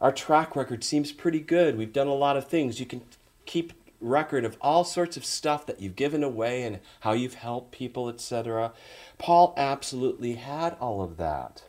Our 0.00 0.12
track 0.12 0.54
record 0.54 0.84
seems 0.84 1.12
pretty 1.12 1.40
good. 1.40 1.76
We've 1.76 1.92
done 1.92 2.06
a 2.06 2.14
lot 2.14 2.36
of 2.36 2.46
things. 2.46 2.80
You 2.80 2.86
can 2.86 3.02
keep 3.46 3.72
record 4.00 4.44
of 4.44 4.56
all 4.60 4.84
sorts 4.84 5.16
of 5.16 5.24
stuff 5.24 5.66
that 5.66 5.80
you've 5.80 5.96
given 5.96 6.22
away 6.22 6.62
and 6.62 6.80
how 7.00 7.12
you've 7.12 7.34
helped 7.34 7.72
people, 7.72 8.08
etc. 8.08 8.72
Paul 9.18 9.54
absolutely 9.56 10.34
had 10.34 10.76
all 10.80 11.02
of 11.02 11.16
that. 11.16 11.64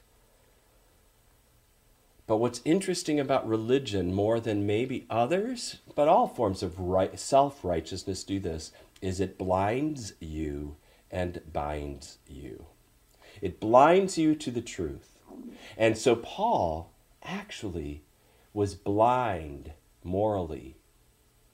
But 2.28 2.38
what's 2.38 2.62
interesting 2.64 3.20
about 3.20 3.48
religion 3.48 4.14
more 4.14 4.40
than 4.40 4.68
maybe 4.68 5.08
others, 5.10 5.78
but 5.96 6.08
all 6.08 6.28
forms 6.28 6.62
of 6.62 6.80
right, 6.80 7.20
self 7.20 7.64
righteousness 7.64 8.24
do 8.24 8.40
this, 8.40 8.72
is 9.02 9.20
it 9.20 9.38
blinds 9.38 10.14
you 10.20 10.76
and 11.10 11.42
binds 11.52 12.20
you. 12.28 12.66
It 13.42 13.60
blinds 13.60 14.18
you 14.18 14.36
to 14.36 14.52
the 14.52 14.62
truth. 14.62 15.20
And 15.78 15.98
so 15.98 16.16
Paul 16.16 16.92
actually 17.24 18.04
was 18.54 18.76
blind 18.76 19.72
morally 20.04 20.79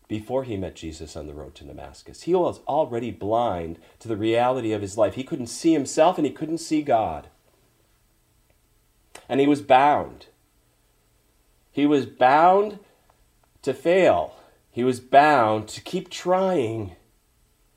before 0.07 0.43
he 0.43 0.57
met 0.57 0.75
Jesus 0.75 1.15
on 1.15 1.27
the 1.27 1.33
road 1.33 1.55
to 1.55 1.63
Damascus. 1.63 2.23
He 2.23 2.35
was 2.35 2.59
already 2.67 3.11
blind 3.11 3.79
to 3.99 4.07
the 4.07 4.17
reality 4.17 4.71
of 4.71 4.81
his 4.81 4.97
life. 4.97 5.15
He 5.15 5.23
couldn't 5.23 5.47
see 5.47 5.73
himself 5.73 6.17
and 6.17 6.25
he 6.25 6.31
couldn't 6.31 6.59
see 6.59 6.81
God. 6.81 7.27
And 9.27 9.39
he 9.39 9.47
was 9.47 9.61
bound. 9.61 10.27
He 11.71 11.85
was 11.85 12.05
bound 12.05 12.79
to 13.63 13.73
fail. 13.73 14.35
He 14.69 14.83
was 14.83 14.99
bound 14.99 15.67
to 15.69 15.81
keep 15.81 16.09
trying. 16.09 16.95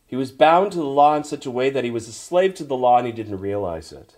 He 0.07 0.17
was 0.17 0.33
bound 0.33 0.73
to 0.73 0.79
the 0.79 0.85
law 0.85 1.17
in 1.17 1.25
such 1.25 1.47
a 1.47 1.51
way 1.51 1.71
that 1.71 1.85
he 1.85 1.91
was 1.91 2.09
a 2.09 2.13
slave 2.13 2.55
to 2.55 2.65
the 2.65 2.77
law 2.77 2.99
and 2.99 3.07
he 3.07 3.13
didn't 3.13 3.41
realize 3.41 3.93
it. 3.93 4.17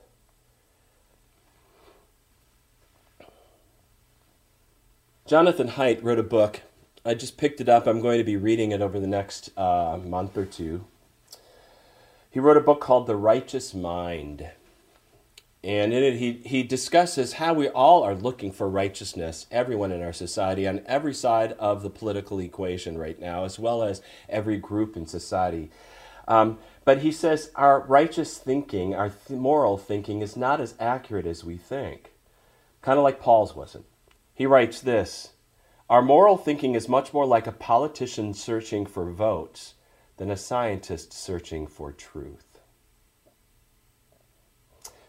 Jonathan 5.26 5.68
Haidt 5.68 6.02
wrote 6.02 6.18
a 6.18 6.24
book. 6.24 6.62
I 7.04 7.14
just 7.14 7.38
picked 7.38 7.60
it 7.60 7.68
up. 7.68 7.86
I'm 7.86 8.00
going 8.00 8.18
to 8.18 8.24
be 8.24 8.36
reading 8.36 8.72
it 8.72 8.82
over 8.82 9.00
the 9.00 9.06
next 9.06 9.50
uh, 9.56 9.98
month 10.04 10.36
or 10.36 10.44
two. 10.44 10.84
He 12.30 12.38
wrote 12.38 12.56
a 12.56 12.60
book 12.60 12.80
called 12.80 13.06
The 13.06 13.16
Righteous 13.16 13.74
Mind. 13.74 14.50
And 15.62 15.92
in 15.92 16.02
it, 16.02 16.16
he, 16.16 16.40
he 16.44 16.62
discusses 16.62 17.34
how 17.34 17.52
we 17.54 17.68
all 17.68 18.02
are 18.02 18.14
looking 18.14 18.52
for 18.52 18.68
righteousness, 18.68 19.46
everyone 19.50 19.92
in 19.92 20.02
our 20.02 20.12
society, 20.12 20.66
on 20.66 20.82
every 20.86 21.12
side 21.12 21.52
of 21.58 21.82
the 21.82 21.90
political 21.90 22.38
equation 22.38 22.96
right 22.96 23.20
now, 23.20 23.44
as 23.44 23.58
well 23.58 23.82
as 23.82 24.00
every 24.28 24.56
group 24.56 24.96
in 24.96 25.06
society. 25.06 25.70
Um, 26.28 26.58
but 26.84 26.98
he 26.98 27.12
says 27.12 27.50
our 27.56 27.80
righteous 27.80 28.38
thinking, 28.38 28.94
our 28.94 29.10
th- 29.10 29.38
moral 29.38 29.76
thinking, 29.76 30.22
is 30.22 30.36
not 30.36 30.60
as 30.60 30.74
accurate 30.78 31.26
as 31.26 31.44
we 31.44 31.56
think. 31.56 32.12
Kind 32.80 32.98
of 32.98 33.04
like 33.04 33.20
Paul's 33.20 33.54
wasn't. 33.54 33.84
He 34.34 34.46
writes 34.46 34.80
this 34.80 35.30
Our 35.90 36.00
moral 36.00 36.38
thinking 36.38 36.74
is 36.74 36.88
much 36.88 37.12
more 37.12 37.26
like 37.26 37.46
a 37.46 37.52
politician 37.52 38.32
searching 38.32 38.86
for 38.86 39.10
votes 39.10 39.74
than 40.16 40.30
a 40.30 40.36
scientist 40.36 41.12
searching 41.12 41.66
for 41.66 41.92
truth 41.92 42.50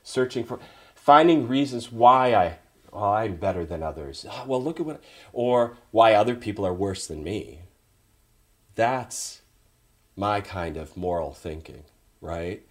searching 0.03 0.43
for, 0.43 0.59
finding 0.93 1.47
reasons 1.47 1.91
why 1.91 2.33
I, 2.33 2.57
I'm 2.95 3.35
better 3.35 3.65
than 3.65 3.81
others. 3.81 4.25
Oh, 4.29 4.43
well, 4.47 4.63
look 4.63 4.79
at 4.79 4.85
what, 4.85 5.03
or 5.33 5.77
why 5.91 6.13
other 6.13 6.35
people 6.35 6.65
are 6.65 6.73
worse 6.73 7.07
than 7.07 7.23
me. 7.23 7.61
That's 8.75 9.41
my 10.15 10.41
kind 10.41 10.77
of 10.77 10.97
moral 10.97 11.33
thinking, 11.33 11.83
right? 12.19 12.65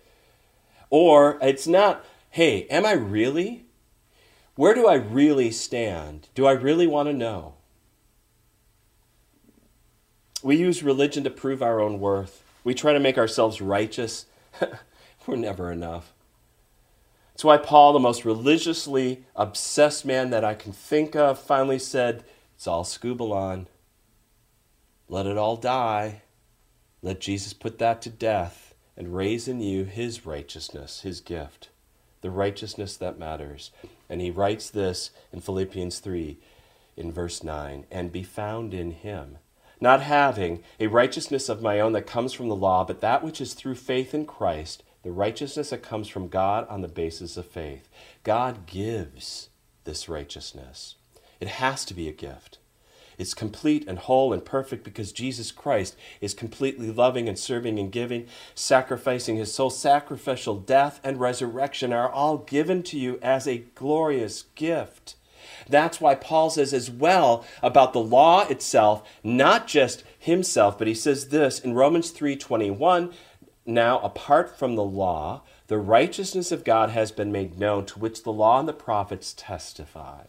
Or 0.90 1.38
it's 1.40 1.66
not, 1.66 2.04
hey, 2.30 2.66
am 2.66 2.84
I 2.84 2.92
really? 2.92 3.66
Where 4.56 4.74
do 4.74 4.86
I 4.86 4.94
really 4.94 5.50
stand? 5.50 6.28
Do 6.34 6.46
I 6.46 6.52
really 6.52 6.86
want 6.86 7.08
to 7.08 7.14
know? 7.14 7.54
We 10.42 10.56
use 10.56 10.82
religion 10.82 11.24
to 11.24 11.30
prove 11.30 11.62
our 11.62 11.80
own 11.80 12.00
worth. 12.00 12.42
We 12.64 12.74
try 12.74 12.92
to 12.92 13.00
make 13.00 13.18
ourselves 13.18 13.60
righteous. 13.60 14.26
We're 15.26 15.36
never 15.36 15.70
enough. 15.70 16.12
That's 17.32 17.44
why 17.44 17.56
Paul, 17.56 17.92
the 17.92 17.98
most 17.98 18.24
religiously 18.24 19.24
obsessed 19.34 20.04
man 20.04 20.30
that 20.30 20.44
I 20.44 20.54
can 20.54 20.72
think 20.72 21.16
of, 21.16 21.38
finally 21.38 21.78
said, 21.78 22.24
It's 22.54 22.66
all 22.66 22.84
skubalon. 22.84 23.66
Let 25.08 25.26
it 25.26 25.38
all 25.38 25.56
die. 25.56 26.22
Let 27.02 27.20
Jesus 27.20 27.52
put 27.52 27.78
that 27.78 28.02
to 28.02 28.10
death 28.10 28.74
and 28.96 29.16
raise 29.16 29.48
in 29.48 29.60
you 29.60 29.84
his 29.84 30.26
righteousness, 30.26 31.00
his 31.00 31.20
gift, 31.20 31.70
the 32.20 32.30
righteousness 32.30 32.96
that 32.98 33.18
matters. 33.18 33.70
And 34.08 34.20
he 34.20 34.30
writes 34.30 34.68
this 34.68 35.10
in 35.32 35.40
Philippians 35.40 36.00
3 36.00 36.36
in 36.96 37.10
verse 37.10 37.42
9 37.42 37.86
and 37.90 38.12
be 38.12 38.22
found 38.22 38.74
in 38.74 38.90
him, 38.90 39.38
not 39.80 40.02
having 40.02 40.62
a 40.78 40.86
righteousness 40.88 41.48
of 41.48 41.62
my 41.62 41.80
own 41.80 41.92
that 41.92 42.06
comes 42.06 42.32
from 42.32 42.48
the 42.48 42.56
law, 42.56 42.84
but 42.84 43.00
that 43.00 43.24
which 43.24 43.40
is 43.40 43.54
through 43.54 43.76
faith 43.76 44.14
in 44.14 44.26
Christ 44.26 44.82
the 45.02 45.10
righteousness 45.10 45.70
that 45.70 45.82
comes 45.82 46.08
from 46.08 46.28
God 46.28 46.66
on 46.68 46.82
the 46.82 46.88
basis 46.88 47.36
of 47.36 47.46
faith. 47.46 47.88
God 48.22 48.66
gives 48.66 49.48
this 49.84 50.08
righteousness. 50.08 50.96
It 51.40 51.48
has 51.48 51.84
to 51.86 51.94
be 51.94 52.08
a 52.08 52.12
gift. 52.12 52.58
It's 53.16 53.34
complete 53.34 53.86
and 53.86 53.98
whole 53.98 54.32
and 54.32 54.42
perfect 54.44 54.82
because 54.82 55.12
Jesus 55.12 55.52
Christ 55.52 55.94
is 56.22 56.32
completely 56.32 56.90
loving 56.90 57.28
and 57.28 57.38
serving 57.38 57.78
and 57.78 57.92
giving, 57.92 58.26
sacrificing 58.54 59.36
his 59.36 59.52
soul. 59.52 59.68
Sacrificial 59.68 60.56
death 60.56 61.00
and 61.04 61.20
resurrection 61.20 61.92
are 61.92 62.10
all 62.10 62.38
given 62.38 62.82
to 62.84 62.98
you 62.98 63.18
as 63.20 63.46
a 63.46 63.64
glorious 63.74 64.44
gift. 64.54 65.16
That's 65.70 66.00
why 66.00 66.14
Paul 66.14 66.50
says 66.50 66.74
as 66.74 66.90
well 66.90 67.44
about 67.62 67.92
the 67.92 68.00
law 68.00 68.46
itself, 68.48 69.02
not 69.22 69.66
just 69.66 70.04
himself, 70.18 70.76
but 70.76 70.88
he 70.88 70.94
says 70.94 71.28
this 71.28 71.60
in 71.60 71.74
Romans 71.74 72.10
3:21, 72.10 73.12
now, 73.66 74.00
apart 74.00 74.58
from 74.58 74.74
the 74.74 74.84
law, 74.84 75.42
the 75.68 75.78
righteousness 75.78 76.50
of 76.50 76.64
God 76.64 76.90
has 76.90 77.12
been 77.12 77.30
made 77.30 77.58
known, 77.58 77.86
to 77.86 77.98
which 77.98 78.22
the 78.24 78.32
law 78.32 78.58
and 78.58 78.68
the 78.68 78.72
prophets 78.72 79.32
testify. 79.36 80.24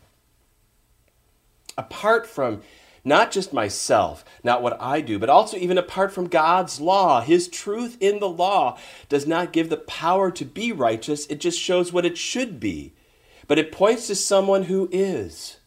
Apart 1.78 2.28
from 2.28 2.62
not 3.04 3.32
just 3.32 3.52
myself, 3.52 4.24
not 4.44 4.62
what 4.62 4.80
I 4.80 5.02
do, 5.02 5.18
but 5.18 5.30
also 5.30 5.58
even 5.58 5.78
apart 5.78 6.12
from 6.12 6.28
God's 6.28 6.80
law, 6.80 7.22
His 7.22 7.48
truth 7.48 7.98
in 8.00 8.20
the 8.20 8.30
law 8.30 8.78
does 9.10 9.26
not 9.26 9.54
give 9.54 9.70
the 9.70 9.78
power 9.78 10.30
to 10.32 10.46
be 10.46 10.72
righteous, 10.72 11.26
it 11.28 11.40
just 11.40 11.60
shows 11.60 11.92
what 11.92 12.06
it 12.06 12.18
should 12.18 12.60
be. 12.60 12.94
But 13.52 13.60
it 13.60 13.74
points 13.74 14.08
to 14.08 14.16
someone 14.16 14.64
who 14.64 14.88
is. 14.94 15.58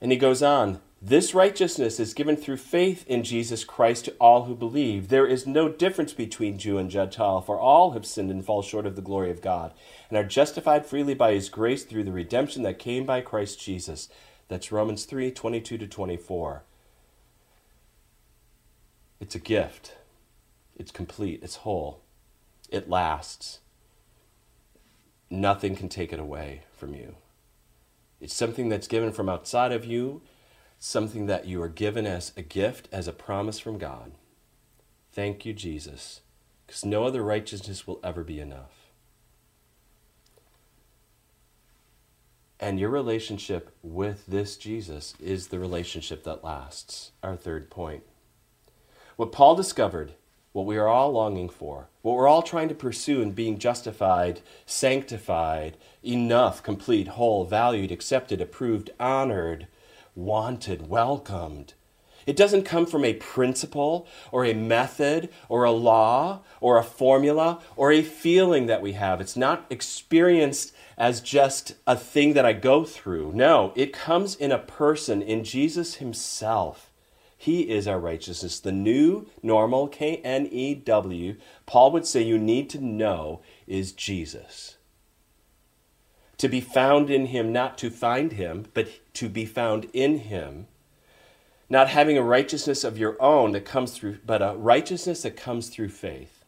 And 0.00 0.12
he 0.12 0.16
goes 0.16 0.44
on 0.44 0.78
this 1.02 1.34
righteousness 1.34 1.98
is 1.98 2.14
given 2.14 2.36
through 2.36 2.58
faith 2.58 3.04
in 3.08 3.24
Jesus 3.24 3.64
Christ 3.64 4.04
to 4.04 4.14
all 4.20 4.44
who 4.44 4.54
believe. 4.54 5.08
There 5.08 5.26
is 5.26 5.44
no 5.44 5.68
difference 5.68 6.12
between 6.12 6.56
Jew 6.56 6.78
and 6.78 6.88
Gentile, 6.88 7.40
for 7.40 7.58
all 7.58 7.90
have 7.94 8.06
sinned 8.06 8.30
and 8.30 8.44
fall 8.44 8.62
short 8.62 8.86
of 8.86 8.94
the 8.94 9.02
glory 9.02 9.32
of 9.32 9.42
God, 9.42 9.74
and 10.08 10.16
are 10.16 10.22
justified 10.22 10.86
freely 10.86 11.14
by 11.14 11.32
his 11.32 11.48
grace 11.48 11.82
through 11.82 12.04
the 12.04 12.12
redemption 12.12 12.62
that 12.62 12.78
came 12.78 13.04
by 13.04 13.20
Christ 13.20 13.60
Jesus. 13.60 14.08
That's 14.46 14.70
Romans 14.70 15.04
3 15.04 15.32
22 15.32 15.78
to 15.78 15.86
24. 15.88 16.62
It's 19.18 19.34
a 19.34 19.40
gift, 19.40 19.96
it's 20.76 20.92
complete, 20.92 21.40
it's 21.42 21.56
whole, 21.56 22.02
it 22.70 22.88
lasts. 22.88 23.58
Nothing 25.30 25.76
can 25.76 25.88
take 25.88 26.12
it 26.12 26.20
away 26.20 26.62
from 26.72 26.94
you. 26.94 27.16
It's 28.20 28.34
something 28.34 28.68
that's 28.68 28.88
given 28.88 29.12
from 29.12 29.28
outside 29.28 29.72
of 29.72 29.84
you 29.84 30.22
something 30.78 31.26
that 31.26 31.46
you 31.46 31.60
are 31.62 31.68
given 31.68 32.06
as 32.06 32.32
a 32.36 32.42
gift, 32.42 32.88
as 32.92 33.08
a 33.08 33.12
promise 33.12 33.58
from 33.58 33.78
God. 33.78 34.12
Thank 35.12 35.44
you, 35.44 35.52
Jesus, 35.52 36.20
because 36.66 36.84
no 36.84 37.04
other 37.04 37.22
righteousness 37.22 37.86
will 37.86 38.00
ever 38.04 38.22
be 38.22 38.40
enough. 38.40 38.90
And 42.60 42.78
your 42.78 42.90
relationship 42.90 43.74
with 43.82 44.26
this 44.26 44.56
Jesus 44.56 45.14
is 45.20 45.48
the 45.48 45.58
relationship 45.58 46.24
that 46.24 46.44
lasts. 46.44 47.12
Our 47.22 47.36
third 47.36 47.70
point. 47.70 48.02
What 49.16 49.32
Paul 49.32 49.54
discovered 49.54 50.14
what 50.52 50.66
we 50.66 50.76
are 50.76 50.88
all 50.88 51.12
longing 51.12 51.48
for, 51.48 51.88
what 52.02 52.16
we're 52.16 52.28
all 52.28 52.42
trying 52.42 52.68
to 52.68 52.74
pursue 52.74 53.20
in 53.20 53.32
being 53.32 53.58
justified, 53.58 54.40
sanctified, 54.66 55.76
enough, 56.02 56.62
complete, 56.62 57.08
whole, 57.08 57.44
valued, 57.44 57.92
accepted, 57.92 58.40
approved, 58.40 58.90
honored, 58.98 59.66
wanted, 60.14 60.88
welcomed. 60.88 61.74
It 62.28 62.36
doesn't 62.36 62.64
come 62.64 62.84
from 62.84 63.06
a 63.06 63.14
principle 63.14 64.06
or 64.30 64.44
a 64.44 64.52
method 64.52 65.30
or 65.48 65.64
a 65.64 65.70
law 65.70 66.42
or 66.60 66.76
a 66.76 66.82
formula 66.82 67.62
or 67.74 67.90
a 67.90 68.02
feeling 68.02 68.66
that 68.66 68.82
we 68.82 68.92
have. 68.92 69.20
It's 69.22 69.36
not 69.36 69.64
experienced 69.70 70.74
as 70.98 71.22
just 71.22 71.76
a 71.86 71.96
thing 71.96 72.34
that 72.34 72.44
I 72.44 72.52
go 72.52 72.84
through. 72.84 73.32
No, 73.32 73.72
it 73.74 73.94
comes 73.94 74.34
in 74.34 74.52
a 74.52 74.58
person, 74.58 75.22
in 75.22 75.42
Jesus 75.42 75.94
Himself. 75.94 76.87
He 77.40 77.70
is 77.70 77.86
our 77.86 78.00
righteousness. 78.00 78.58
The 78.58 78.72
new 78.72 79.28
normal, 79.44 79.86
K 79.86 80.16
N 80.24 80.48
E 80.50 80.74
W, 80.74 81.36
Paul 81.66 81.92
would 81.92 82.04
say 82.04 82.20
you 82.20 82.36
need 82.36 82.68
to 82.70 82.84
know 82.84 83.40
is 83.68 83.92
Jesus. 83.92 84.76
To 86.38 86.48
be 86.48 86.60
found 86.60 87.10
in 87.10 87.26
Him, 87.26 87.52
not 87.52 87.78
to 87.78 87.90
find 87.90 88.32
Him, 88.32 88.66
but 88.74 88.88
to 89.14 89.28
be 89.28 89.46
found 89.46 89.86
in 89.92 90.18
Him. 90.18 90.66
Not 91.70 91.88
having 91.88 92.18
a 92.18 92.22
righteousness 92.22 92.82
of 92.82 92.98
your 92.98 93.20
own 93.22 93.52
that 93.52 93.64
comes 93.64 93.92
through, 93.92 94.18
but 94.26 94.42
a 94.42 94.54
righteousness 94.56 95.22
that 95.22 95.36
comes 95.36 95.68
through 95.68 95.90
faith. 95.90 96.44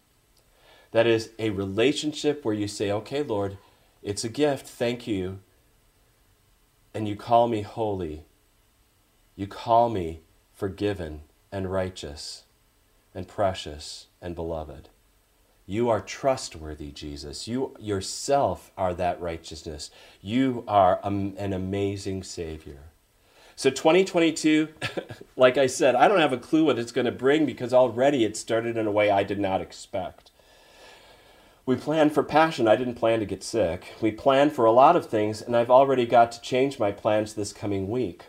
That 0.90 1.06
is 1.06 1.30
a 1.38 1.50
relationship 1.50 2.44
where 2.44 2.54
you 2.54 2.66
say, 2.66 2.90
okay, 2.90 3.22
Lord, 3.22 3.58
it's 4.02 4.24
a 4.24 4.28
gift, 4.28 4.66
thank 4.66 5.06
you. 5.06 5.38
And 6.92 7.06
you 7.06 7.14
call 7.14 7.46
me 7.46 7.62
holy. 7.62 8.24
You 9.36 9.46
call 9.46 9.88
me 9.88 10.22
forgiven 10.60 11.22
and 11.50 11.72
righteous 11.72 12.42
and 13.14 13.26
precious 13.26 14.08
and 14.20 14.34
beloved. 14.34 14.90
You 15.64 15.88
are 15.88 16.02
trustworthy, 16.02 16.90
Jesus. 16.92 17.48
You 17.48 17.74
yourself 17.80 18.70
are 18.76 18.92
that 18.92 19.18
righteousness. 19.22 19.90
You 20.20 20.62
are 20.68 21.00
an 21.02 21.54
amazing 21.54 22.24
Savior. 22.24 22.80
So, 23.56 23.70
2022, 23.70 24.68
like 25.36 25.56
I 25.56 25.66
said, 25.66 25.94
I 25.94 26.08
don't 26.08 26.20
have 26.20 26.34
a 26.34 26.36
clue 26.36 26.66
what 26.66 26.78
it's 26.78 26.92
going 26.92 27.06
to 27.06 27.10
bring 27.10 27.46
because 27.46 27.72
already 27.72 28.26
it 28.26 28.36
started 28.36 28.76
in 28.76 28.86
a 28.86 28.92
way 28.92 29.10
I 29.10 29.22
did 29.22 29.38
not 29.38 29.62
expect. 29.62 30.30
We 31.64 31.76
planned 31.76 32.12
for 32.12 32.22
passion. 32.22 32.68
I 32.68 32.76
didn't 32.76 32.96
plan 32.96 33.20
to 33.20 33.26
get 33.26 33.42
sick. 33.42 33.94
We 34.02 34.10
planned 34.10 34.52
for 34.52 34.66
a 34.66 34.72
lot 34.72 34.94
of 34.94 35.08
things, 35.08 35.40
and 35.40 35.56
I've 35.56 35.70
already 35.70 36.04
got 36.04 36.30
to 36.32 36.40
change 36.42 36.78
my 36.78 36.92
plans 36.92 37.32
this 37.32 37.54
coming 37.54 37.88
week. 37.88 38.26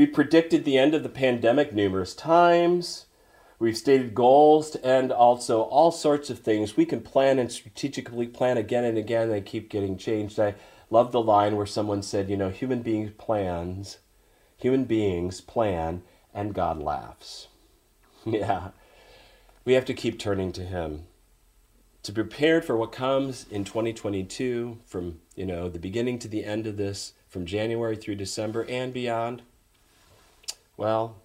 We 0.00 0.06
predicted 0.06 0.64
the 0.64 0.78
end 0.78 0.94
of 0.94 1.02
the 1.02 1.10
pandemic 1.10 1.74
numerous 1.74 2.14
times. 2.14 3.04
We've 3.58 3.76
stated 3.76 4.14
goals 4.14 4.74
and 4.76 5.12
also 5.12 5.60
all 5.60 5.90
sorts 5.92 6.30
of 6.30 6.38
things. 6.38 6.74
We 6.74 6.86
can 6.86 7.02
plan 7.02 7.38
and 7.38 7.52
strategically 7.52 8.26
plan 8.26 8.56
again 8.56 8.84
and 8.84 8.96
again. 8.96 9.28
They 9.28 9.42
keep 9.42 9.68
getting 9.68 9.98
changed. 9.98 10.40
I 10.40 10.54
love 10.88 11.12
the 11.12 11.20
line 11.20 11.54
where 11.54 11.66
someone 11.66 12.02
said, 12.02 12.30
you 12.30 12.38
know, 12.38 12.48
human 12.48 12.80
beings 12.80 13.10
plans, 13.18 13.98
human 14.56 14.84
beings 14.84 15.42
plan, 15.42 16.00
and 16.32 16.54
God 16.54 16.80
laughs. 16.80 17.48
yeah. 18.24 18.70
We 19.66 19.74
have 19.74 19.84
to 19.84 19.92
keep 19.92 20.18
turning 20.18 20.50
to 20.52 20.64
Him. 20.64 21.08
To 22.04 22.12
be 22.12 22.22
prepared 22.22 22.64
for 22.64 22.74
what 22.74 22.90
comes 22.90 23.44
in 23.50 23.64
2022, 23.64 24.78
from 24.86 25.20
you 25.36 25.44
know 25.44 25.68
the 25.68 25.78
beginning 25.78 26.18
to 26.20 26.28
the 26.28 26.46
end 26.46 26.66
of 26.66 26.78
this, 26.78 27.12
from 27.28 27.44
January 27.44 27.96
through 27.96 28.14
December 28.14 28.64
and 28.64 28.94
beyond, 28.94 29.42
well, 30.80 31.16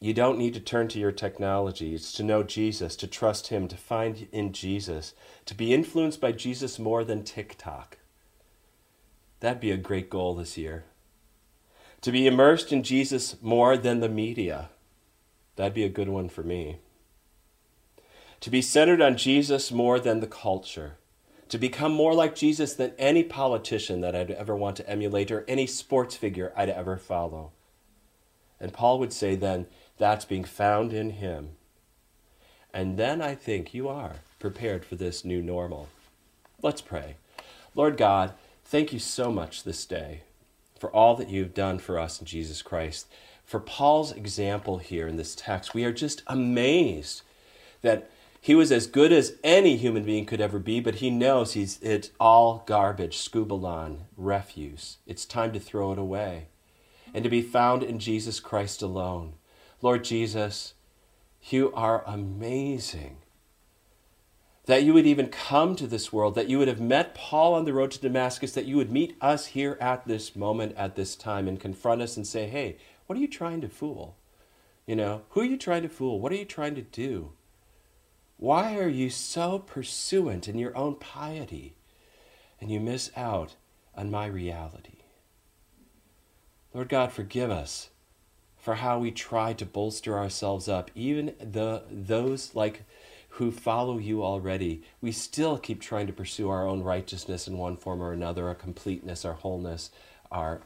you 0.00 0.12
don't 0.12 0.36
need 0.36 0.52
to 0.54 0.60
turn 0.60 0.88
to 0.88 0.98
your 0.98 1.12
technology. 1.12 1.94
It's 1.94 2.12
to 2.14 2.24
know 2.24 2.42
Jesus, 2.42 2.96
to 2.96 3.06
trust 3.06 3.48
Him, 3.48 3.68
to 3.68 3.76
find 3.76 4.26
in 4.32 4.52
Jesus, 4.52 5.14
to 5.46 5.54
be 5.54 5.72
influenced 5.72 6.20
by 6.20 6.32
Jesus 6.32 6.76
more 6.76 7.04
than 7.04 7.22
TikTok. 7.22 7.98
That'd 9.38 9.60
be 9.60 9.70
a 9.70 9.76
great 9.76 10.10
goal 10.10 10.34
this 10.34 10.58
year. 10.58 10.86
To 12.00 12.10
be 12.10 12.26
immersed 12.26 12.72
in 12.72 12.82
Jesus 12.82 13.40
more 13.40 13.76
than 13.76 14.00
the 14.00 14.08
media. 14.08 14.70
That'd 15.54 15.72
be 15.72 15.84
a 15.84 15.88
good 15.88 16.08
one 16.08 16.30
for 16.30 16.42
me. 16.42 16.78
To 18.40 18.50
be 18.50 18.60
centered 18.60 19.00
on 19.00 19.16
Jesus 19.16 19.70
more 19.70 20.00
than 20.00 20.18
the 20.18 20.26
culture 20.26 20.96
to 21.50 21.58
become 21.58 21.92
more 21.92 22.14
like 22.14 22.34
Jesus 22.34 22.74
than 22.74 22.92
any 22.96 23.24
politician 23.24 24.00
that 24.00 24.14
I'd 24.14 24.30
ever 24.30 24.56
want 24.56 24.76
to 24.76 24.88
emulate 24.88 25.30
or 25.30 25.44
any 25.48 25.66
sports 25.66 26.16
figure 26.16 26.52
I'd 26.56 26.68
ever 26.68 26.96
follow. 26.96 27.50
And 28.60 28.72
Paul 28.72 28.98
would 29.00 29.12
say 29.12 29.34
then, 29.34 29.66
that's 29.98 30.24
being 30.24 30.44
found 30.44 30.92
in 30.92 31.10
him. 31.10 31.50
And 32.72 32.96
then 32.96 33.20
I 33.20 33.34
think 33.34 33.74
you 33.74 33.88
are 33.88 34.16
prepared 34.38 34.84
for 34.84 34.94
this 34.94 35.24
new 35.24 35.42
normal. 35.42 35.88
Let's 36.62 36.80
pray. 36.80 37.16
Lord 37.74 37.96
God, 37.96 38.32
thank 38.64 38.92
you 38.92 39.00
so 39.00 39.32
much 39.32 39.64
this 39.64 39.84
day 39.84 40.22
for 40.78 40.90
all 40.90 41.16
that 41.16 41.28
you've 41.28 41.52
done 41.52 41.80
for 41.80 41.98
us 41.98 42.20
in 42.20 42.26
Jesus 42.26 42.62
Christ. 42.62 43.08
For 43.44 43.58
Paul's 43.58 44.12
example 44.12 44.78
here 44.78 45.08
in 45.08 45.16
this 45.16 45.34
text, 45.34 45.74
we 45.74 45.84
are 45.84 45.92
just 45.92 46.22
amazed 46.28 47.22
that 47.82 48.08
he 48.42 48.54
was 48.54 48.72
as 48.72 48.86
good 48.86 49.12
as 49.12 49.36
any 49.44 49.76
human 49.76 50.02
being 50.02 50.24
could 50.24 50.40
ever 50.40 50.58
be, 50.58 50.80
but 50.80 50.96
he 50.96 51.10
knows 51.10 51.52
he's 51.52 51.78
it's 51.82 52.10
all 52.18 52.64
garbage, 52.66 53.18
skubalon, 53.18 54.04
refuse. 54.16 54.96
It's 55.06 55.26
time 55.26 55.52
to 55.52 55.60
throw 55.60 55.92
it 55.92 55.98
away. 55.98 56.48
And 57.12 57.22
to 57.22 57.30
be 57.30 57.42
found 57.42 57.82
in 57.82 57.98
Jesus 57.98 58.40
Christ 58.40 58.80
alone. 58.80 59.34
Lord 59.82 60.04
Jesus, 60.04 60.74
you 61.50 61.70
are 61.74 62.02
amazing. 62.06 63.18
That 64.64 64.84
you 64.84 64.94
would 64.94 65.06
even 65.06 65.28
come 65.28 65.76
to 65.76 65.86
this 65.86 66.12
world, 66.12 66.34
that 66.34 66.48
you 66.48 66.58
would 66.58 66.68
have 66.68 66.80
met 66.80 67.14
Paul 67.14 67.54
on 67.54 67.66
the 67.66 67.74
road 67.74 67.90
to 67.90 68.00
Damascus, 68.00 68.52
that 68.52 68.66
you 68.66 68.76
would 68.76 68.92
meet 68.92 69.16
us 69.20 69.46
here 69.46 69.76
at 69.80 70.06
this 70.06 70.34
moment, 70.34 70.74
at 70.76 70.96
this 70.96 71.14
time, 71.14 71.46
and 71.46 71.60
confront 71.60 72.00
us 72.00 72.16
and 72.16 72.26
say, 72.26 72.46
hey, 72.46 72.78
what 73.06 73.18
are 73.18 73.20
you 73.20 73.28
trying 73.28 73.60
to 73.60 73.68
fool? 73.68 74.16
You 74.86 74.96
know, 74.96 75.22
who 75.30 75.40
are 75.40 75.44
you 75.44 75.58
trying 75.58 75.82
to 75.82 75.88
fool? 75.88 76.20
What 76.20 76.32
are 76.32 76.36
you 76.36 76.44
trying 76.44 76.74
to 76.76 76.82
do? 76.82 77.32
Why 78.40 78.78
are 78.78 78.88
you 78.88 79.10
so 79.10 79.58
pursuant 79.58 80.48
in 80.48 80.56
your 80.56 80.74
own 80.74 80.94
piety 80.94 81.74
and 82.58 82.70
you 82.70 82.80
miss 82.80 83.10
out 83.14 83.56
on 83.94 84.10
my 84.10 84.24
reality? 84.24 85.00
Lord 86.72 86.88
God, 86.88 87.12
forgive 87.12 87.50
us 87.50 87.90
for 88.56 88.76
how 88.76 88.98
we 88.98 89.10
try 89.10 89.52
to 89.52 89.66
bolster 89.66 90.16
ourselves 90.16 90.68
up, 90.68 90.90
even 90.94 91.34
the 91.38 91.82
those 91.90 92.54
like 92.54 92.84
who 93.28 93.50
follow 93.50 93.98
you 93.98 94.24
already. 94.24 94.84
We 95.02 95.12
still 95.12 95.58
keep 95.58 95.82
trying 95.82 96.06
to 96.06 96.12
pursue 96.14 96.48
our 96.48 96.66
own 96.66 96.82
righteousness 96.82 97.46
in 97.46 97.58
one 97.58 97.76
form 97.76 98.02
or 98.02 98.14
another, 98.14 98.48
our 98.48 98.54
completeness, 98.54 99.26
our 99.26 99.34
wholeness, 99.34 99.90
our 100.32 100.62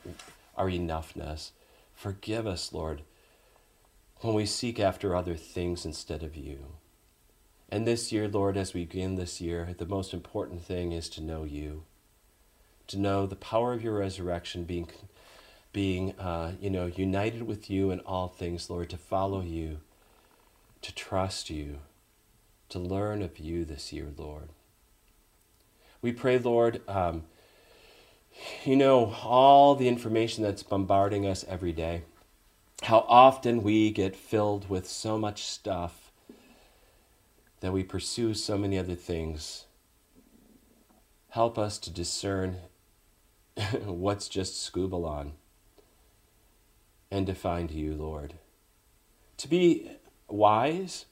our 0.56 0.70
enoughness. 0.70 1.50
Forgive 1.96 2.46
us, 2.46 2.72
Lord, 2.72 3.02
when 4.20 4.32
we 4.32 4.46
seek 4.46 4.78
after 4.78 5.16
other 5.16 5.34
things 5.34 5.84
instead 5.84 6.22
of 6.22 6.36
you. 6.36 6.76
And 7.70 7.86
this 7.86 8.12
year, 8.12 8.28
Lord, 8.28 8.56
as 8.56 8.74
we 8.74 8.84
begin 8.84 9.16
this 9.16 9.40
year, 9.40 9.74
the 9.76 9.86
most 9.86 10.12
important 10.12 10.62
thing 10.62 10.92
is 10.92 11.08
to 11.10 11.22
know 11.22 11.44
you, 11.44 11.84
to 12.88 12.98
know 12.98 13.26
the 13.26 13.36
power 13.36 13.72
of 13.72 13.82
your 13.82 13.98
resurrection, 13.98 14.64
being, 14.64 14.88
being 15.72 16.12
uh, 16.18 16.52
you 16.60 16.70
know, 16.70 16.86
united 16.86 17.42
with 17.42 17.70
you 17.70 17.90
in 17.90 18.00
all 18.00 18.28
things, 18.28 18.70
Lord, 18.70 18.90
to 18.90 18.96
follow 18.96 19.40
you, 19.40 19.80
to 20.82 20.94
trust 20.94 21.50
you, 21.50 21.80
to 22.68 22.78
learn 22.78 23.22
of 23.22 23.38
you 23.38 23.64
this 23.64 23.92
year, 23.92 24.08
Lord. 24.16 24.50
We 26.02 26.12
pray, 26.12 26.38
Lord, 26.38 26.82
um, 26.86 27.24
you 28.64 28.76
know, 28.76 29.14
all 29.22 29.74
the 29.74 29.88
information 29.88 30.44
that's 30.44 30.62
bombarding 30.62 31.26
us 31.26 31.44
every 31.48 31.72
day, 31.72 32.02
how 32.82 33.06
often 33.08 33.62
we 33.62 33.90
get 33.90 34.14
filled 34.14 34.68
with 34.68 34.88
so 34.88 35.16
much 35.16 35.44
stuff 35.44 36.03
that 37.64 37.72
we 37.72 37.82
pursue 37.82 38.34
so 38.34 38.58
many 38.58 38.78
other 38.78 38.94
things. 38.94 39.64
Help 41.30 41.58
us 41.58 41.78
to 41.78 41.90
discern 41.90 42.56
what's 43.86 44.28
just 44.28 44.70
skubalon 44.70 45.30
and 47.10 47.26
to 47.26 47.34
find 47.34 47.70
you, 47.70 47.94
Lord. 47.94 48.34
To 49.38 49.48
be 49.48 49.90
wise 50.28 51.06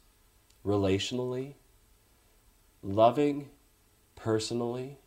relationally, 0.63 1.55
loving 2.83 3.49
personally, 4.15 4.99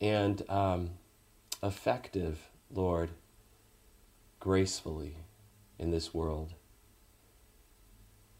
and 0.00 0.42
um, 0.48 0.92
effective, 1.62 2.48
Lord, 2.72 3.10
gracefully 4.38 5.16
in 5.78 5.90
this 5.90 6.14
world. 6.14 6.54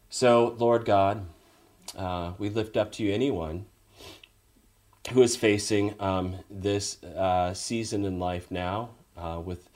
So, 0.09 0.55
Lord 0.57 0.85
God, 0.85 1.27
uh, 1.97 2.33
we 2.37 2.49
lift 2.49 2.77
up 2.77 2.91
to 2.93 3.03
you 3.03 3.13
anyone 3.13 3.65
who 5.11 5.21
is 5.21 5.35
facing 5.35 5.95
um, 5.99 6.35
this 6.49 7.03
uh, 7.03 7.53
season 7.53 8.05
in 8.05 8.19
life 8.19 8.49
now 8.51 8.89
uh, 9.17 9.41
with 9.43 9.69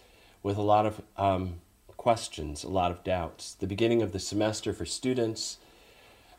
with 0.44 0.58
a 0.58 0.62
lot 0.62 0.86
of 0.86 1.02
um, 1.18 1.56
questions, 1.98 2.64
a 2.64 2.70
lot 2.70 2.92
of 2.92 3.04
doubts. 3.04 3.56
The 3.56 3.66
beginning 3.66 4.04
of 4.04 4.12
the 4.12 4.20
semester 4.20 4.74
for 4.74 4.86
students. 4.86 5.58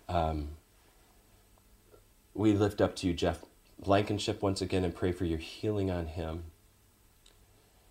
Um, 0.08 0.50
we 2.32 2.52
lift 2.52 2.80
up 2.80 2.94
to 2.96 3.08
you, 3.08 3.14
Jeff 3.14 3.40
Blankenship, 3.82 4.42
once 4.42 4.62
again 4.62 4.84
and 4.84 4.94
pray 4.94 5.10
for 5.10 5.24
your 5.24 5.38
healing 5.38 5.90
on 5.90 6.06
him. 6.06 6.44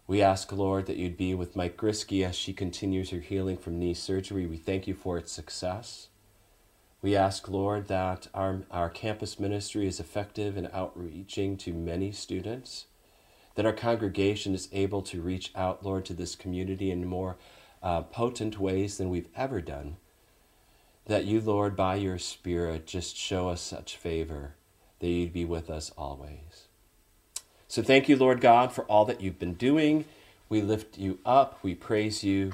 We 0.07 0.21
ask, 0.21 0.51
Lord, 0.51 0.85
that 0.85 0.97
you'd 0.97 1.17
be 1.17 1.33
with 1.33 1.55
Mike 1.55 1.75
Grisky 1.75 2.25
as 2.25 2.35
she 2.35 2.53
continues 2.53 3.09
her 3.09 3.19
healing 3.19 3.57
from 3.57 3.79
knee 3.79 3.95
surgery. 3.95 4.45
We 4.45 4.57
thank 4.57 4.87
you 4.87 4.93
for 4.93 5.17
its 5.17 5.31
success. 5.31 6.07
We 7.01 7.15
ask, 7.15 7.47
Lord, 7.47 7.87
that 7.87 8.27
our, 8.33 8.61
our 8.71 8.89
campus 8.89 9.39
ministry 9.39 9.87
is 9.87 9.99
effective 9.99 10.57
in 10.57 10.69
outreaching 10.73 11.55
to 11.57 11.73
many 11.73 12.11
students, 12.11 12.85
that 13.55 13.65
our 13.65 13.73
congregation 13.73 14.55
is 14.55 14.69
able 14.71 15.01
to 15.03 15.21
reach 15.21 15.51
out, 15.55 15.85
Lord, 15.85 16.05
to 16.05 16.13
this 16.13 16.35
community 16.35 16.89
in 16.91 17.05
more 17.05 17.37
uh, 17.83 18.01
potent 18.01 18.59
ways 18.59 18.97
than 18.97 19.09
we've 19.09 19.29
ever 19.35 19.61
done. 19.61 19.97
That 21.05 21.25
you, 21.25 21.39
Lord, 21.39 21.75
by 21.75 21.95
your 21.95 22.17
Spirit, 22.17 22.87
just 22.87 23.15
show 23.15 23.49
us 23.49 23.61
such 23.61 23.95
favor, 23.95 24.55
that 24.99 25.07
you'd 25.07 25.33
be 25.33 25.45
with 25.45 25.69
us 25.69 25.91
always. 25.95 26.67
So 27.67 27.83
thank 27.83 28.09
you, 28.09 28.15
Lord 28.15 28.41
God, 28.41 28.71
for 28.71 28.83
all 28.85 29.05
that 29.05 29.21
you've 29.21 29.37
been 29.37 29.53
doing. 29.53 30.05
We 30.49 30.61
lift 30.61 30.97
you 30.97 31.19
up. 31.25 31.59
We 31.61 31.75
praise 31.75 32.23
you, 32.23 32.53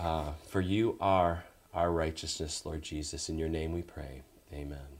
uh, 0.00 0.32
for 0.48 0.60
you 0.60 0.96
are 1.00 1.44
our 1.76 1.92
righteousness, 1.92 2.64
Lord 2.64 2.82
Jesus. 2.82 3.28
In 3.28 3.38
your 3.38 3.50
name 3.50 3.72
we 3.72 3.82
pray. 3.82 4.22
Amen. 4.52 4.95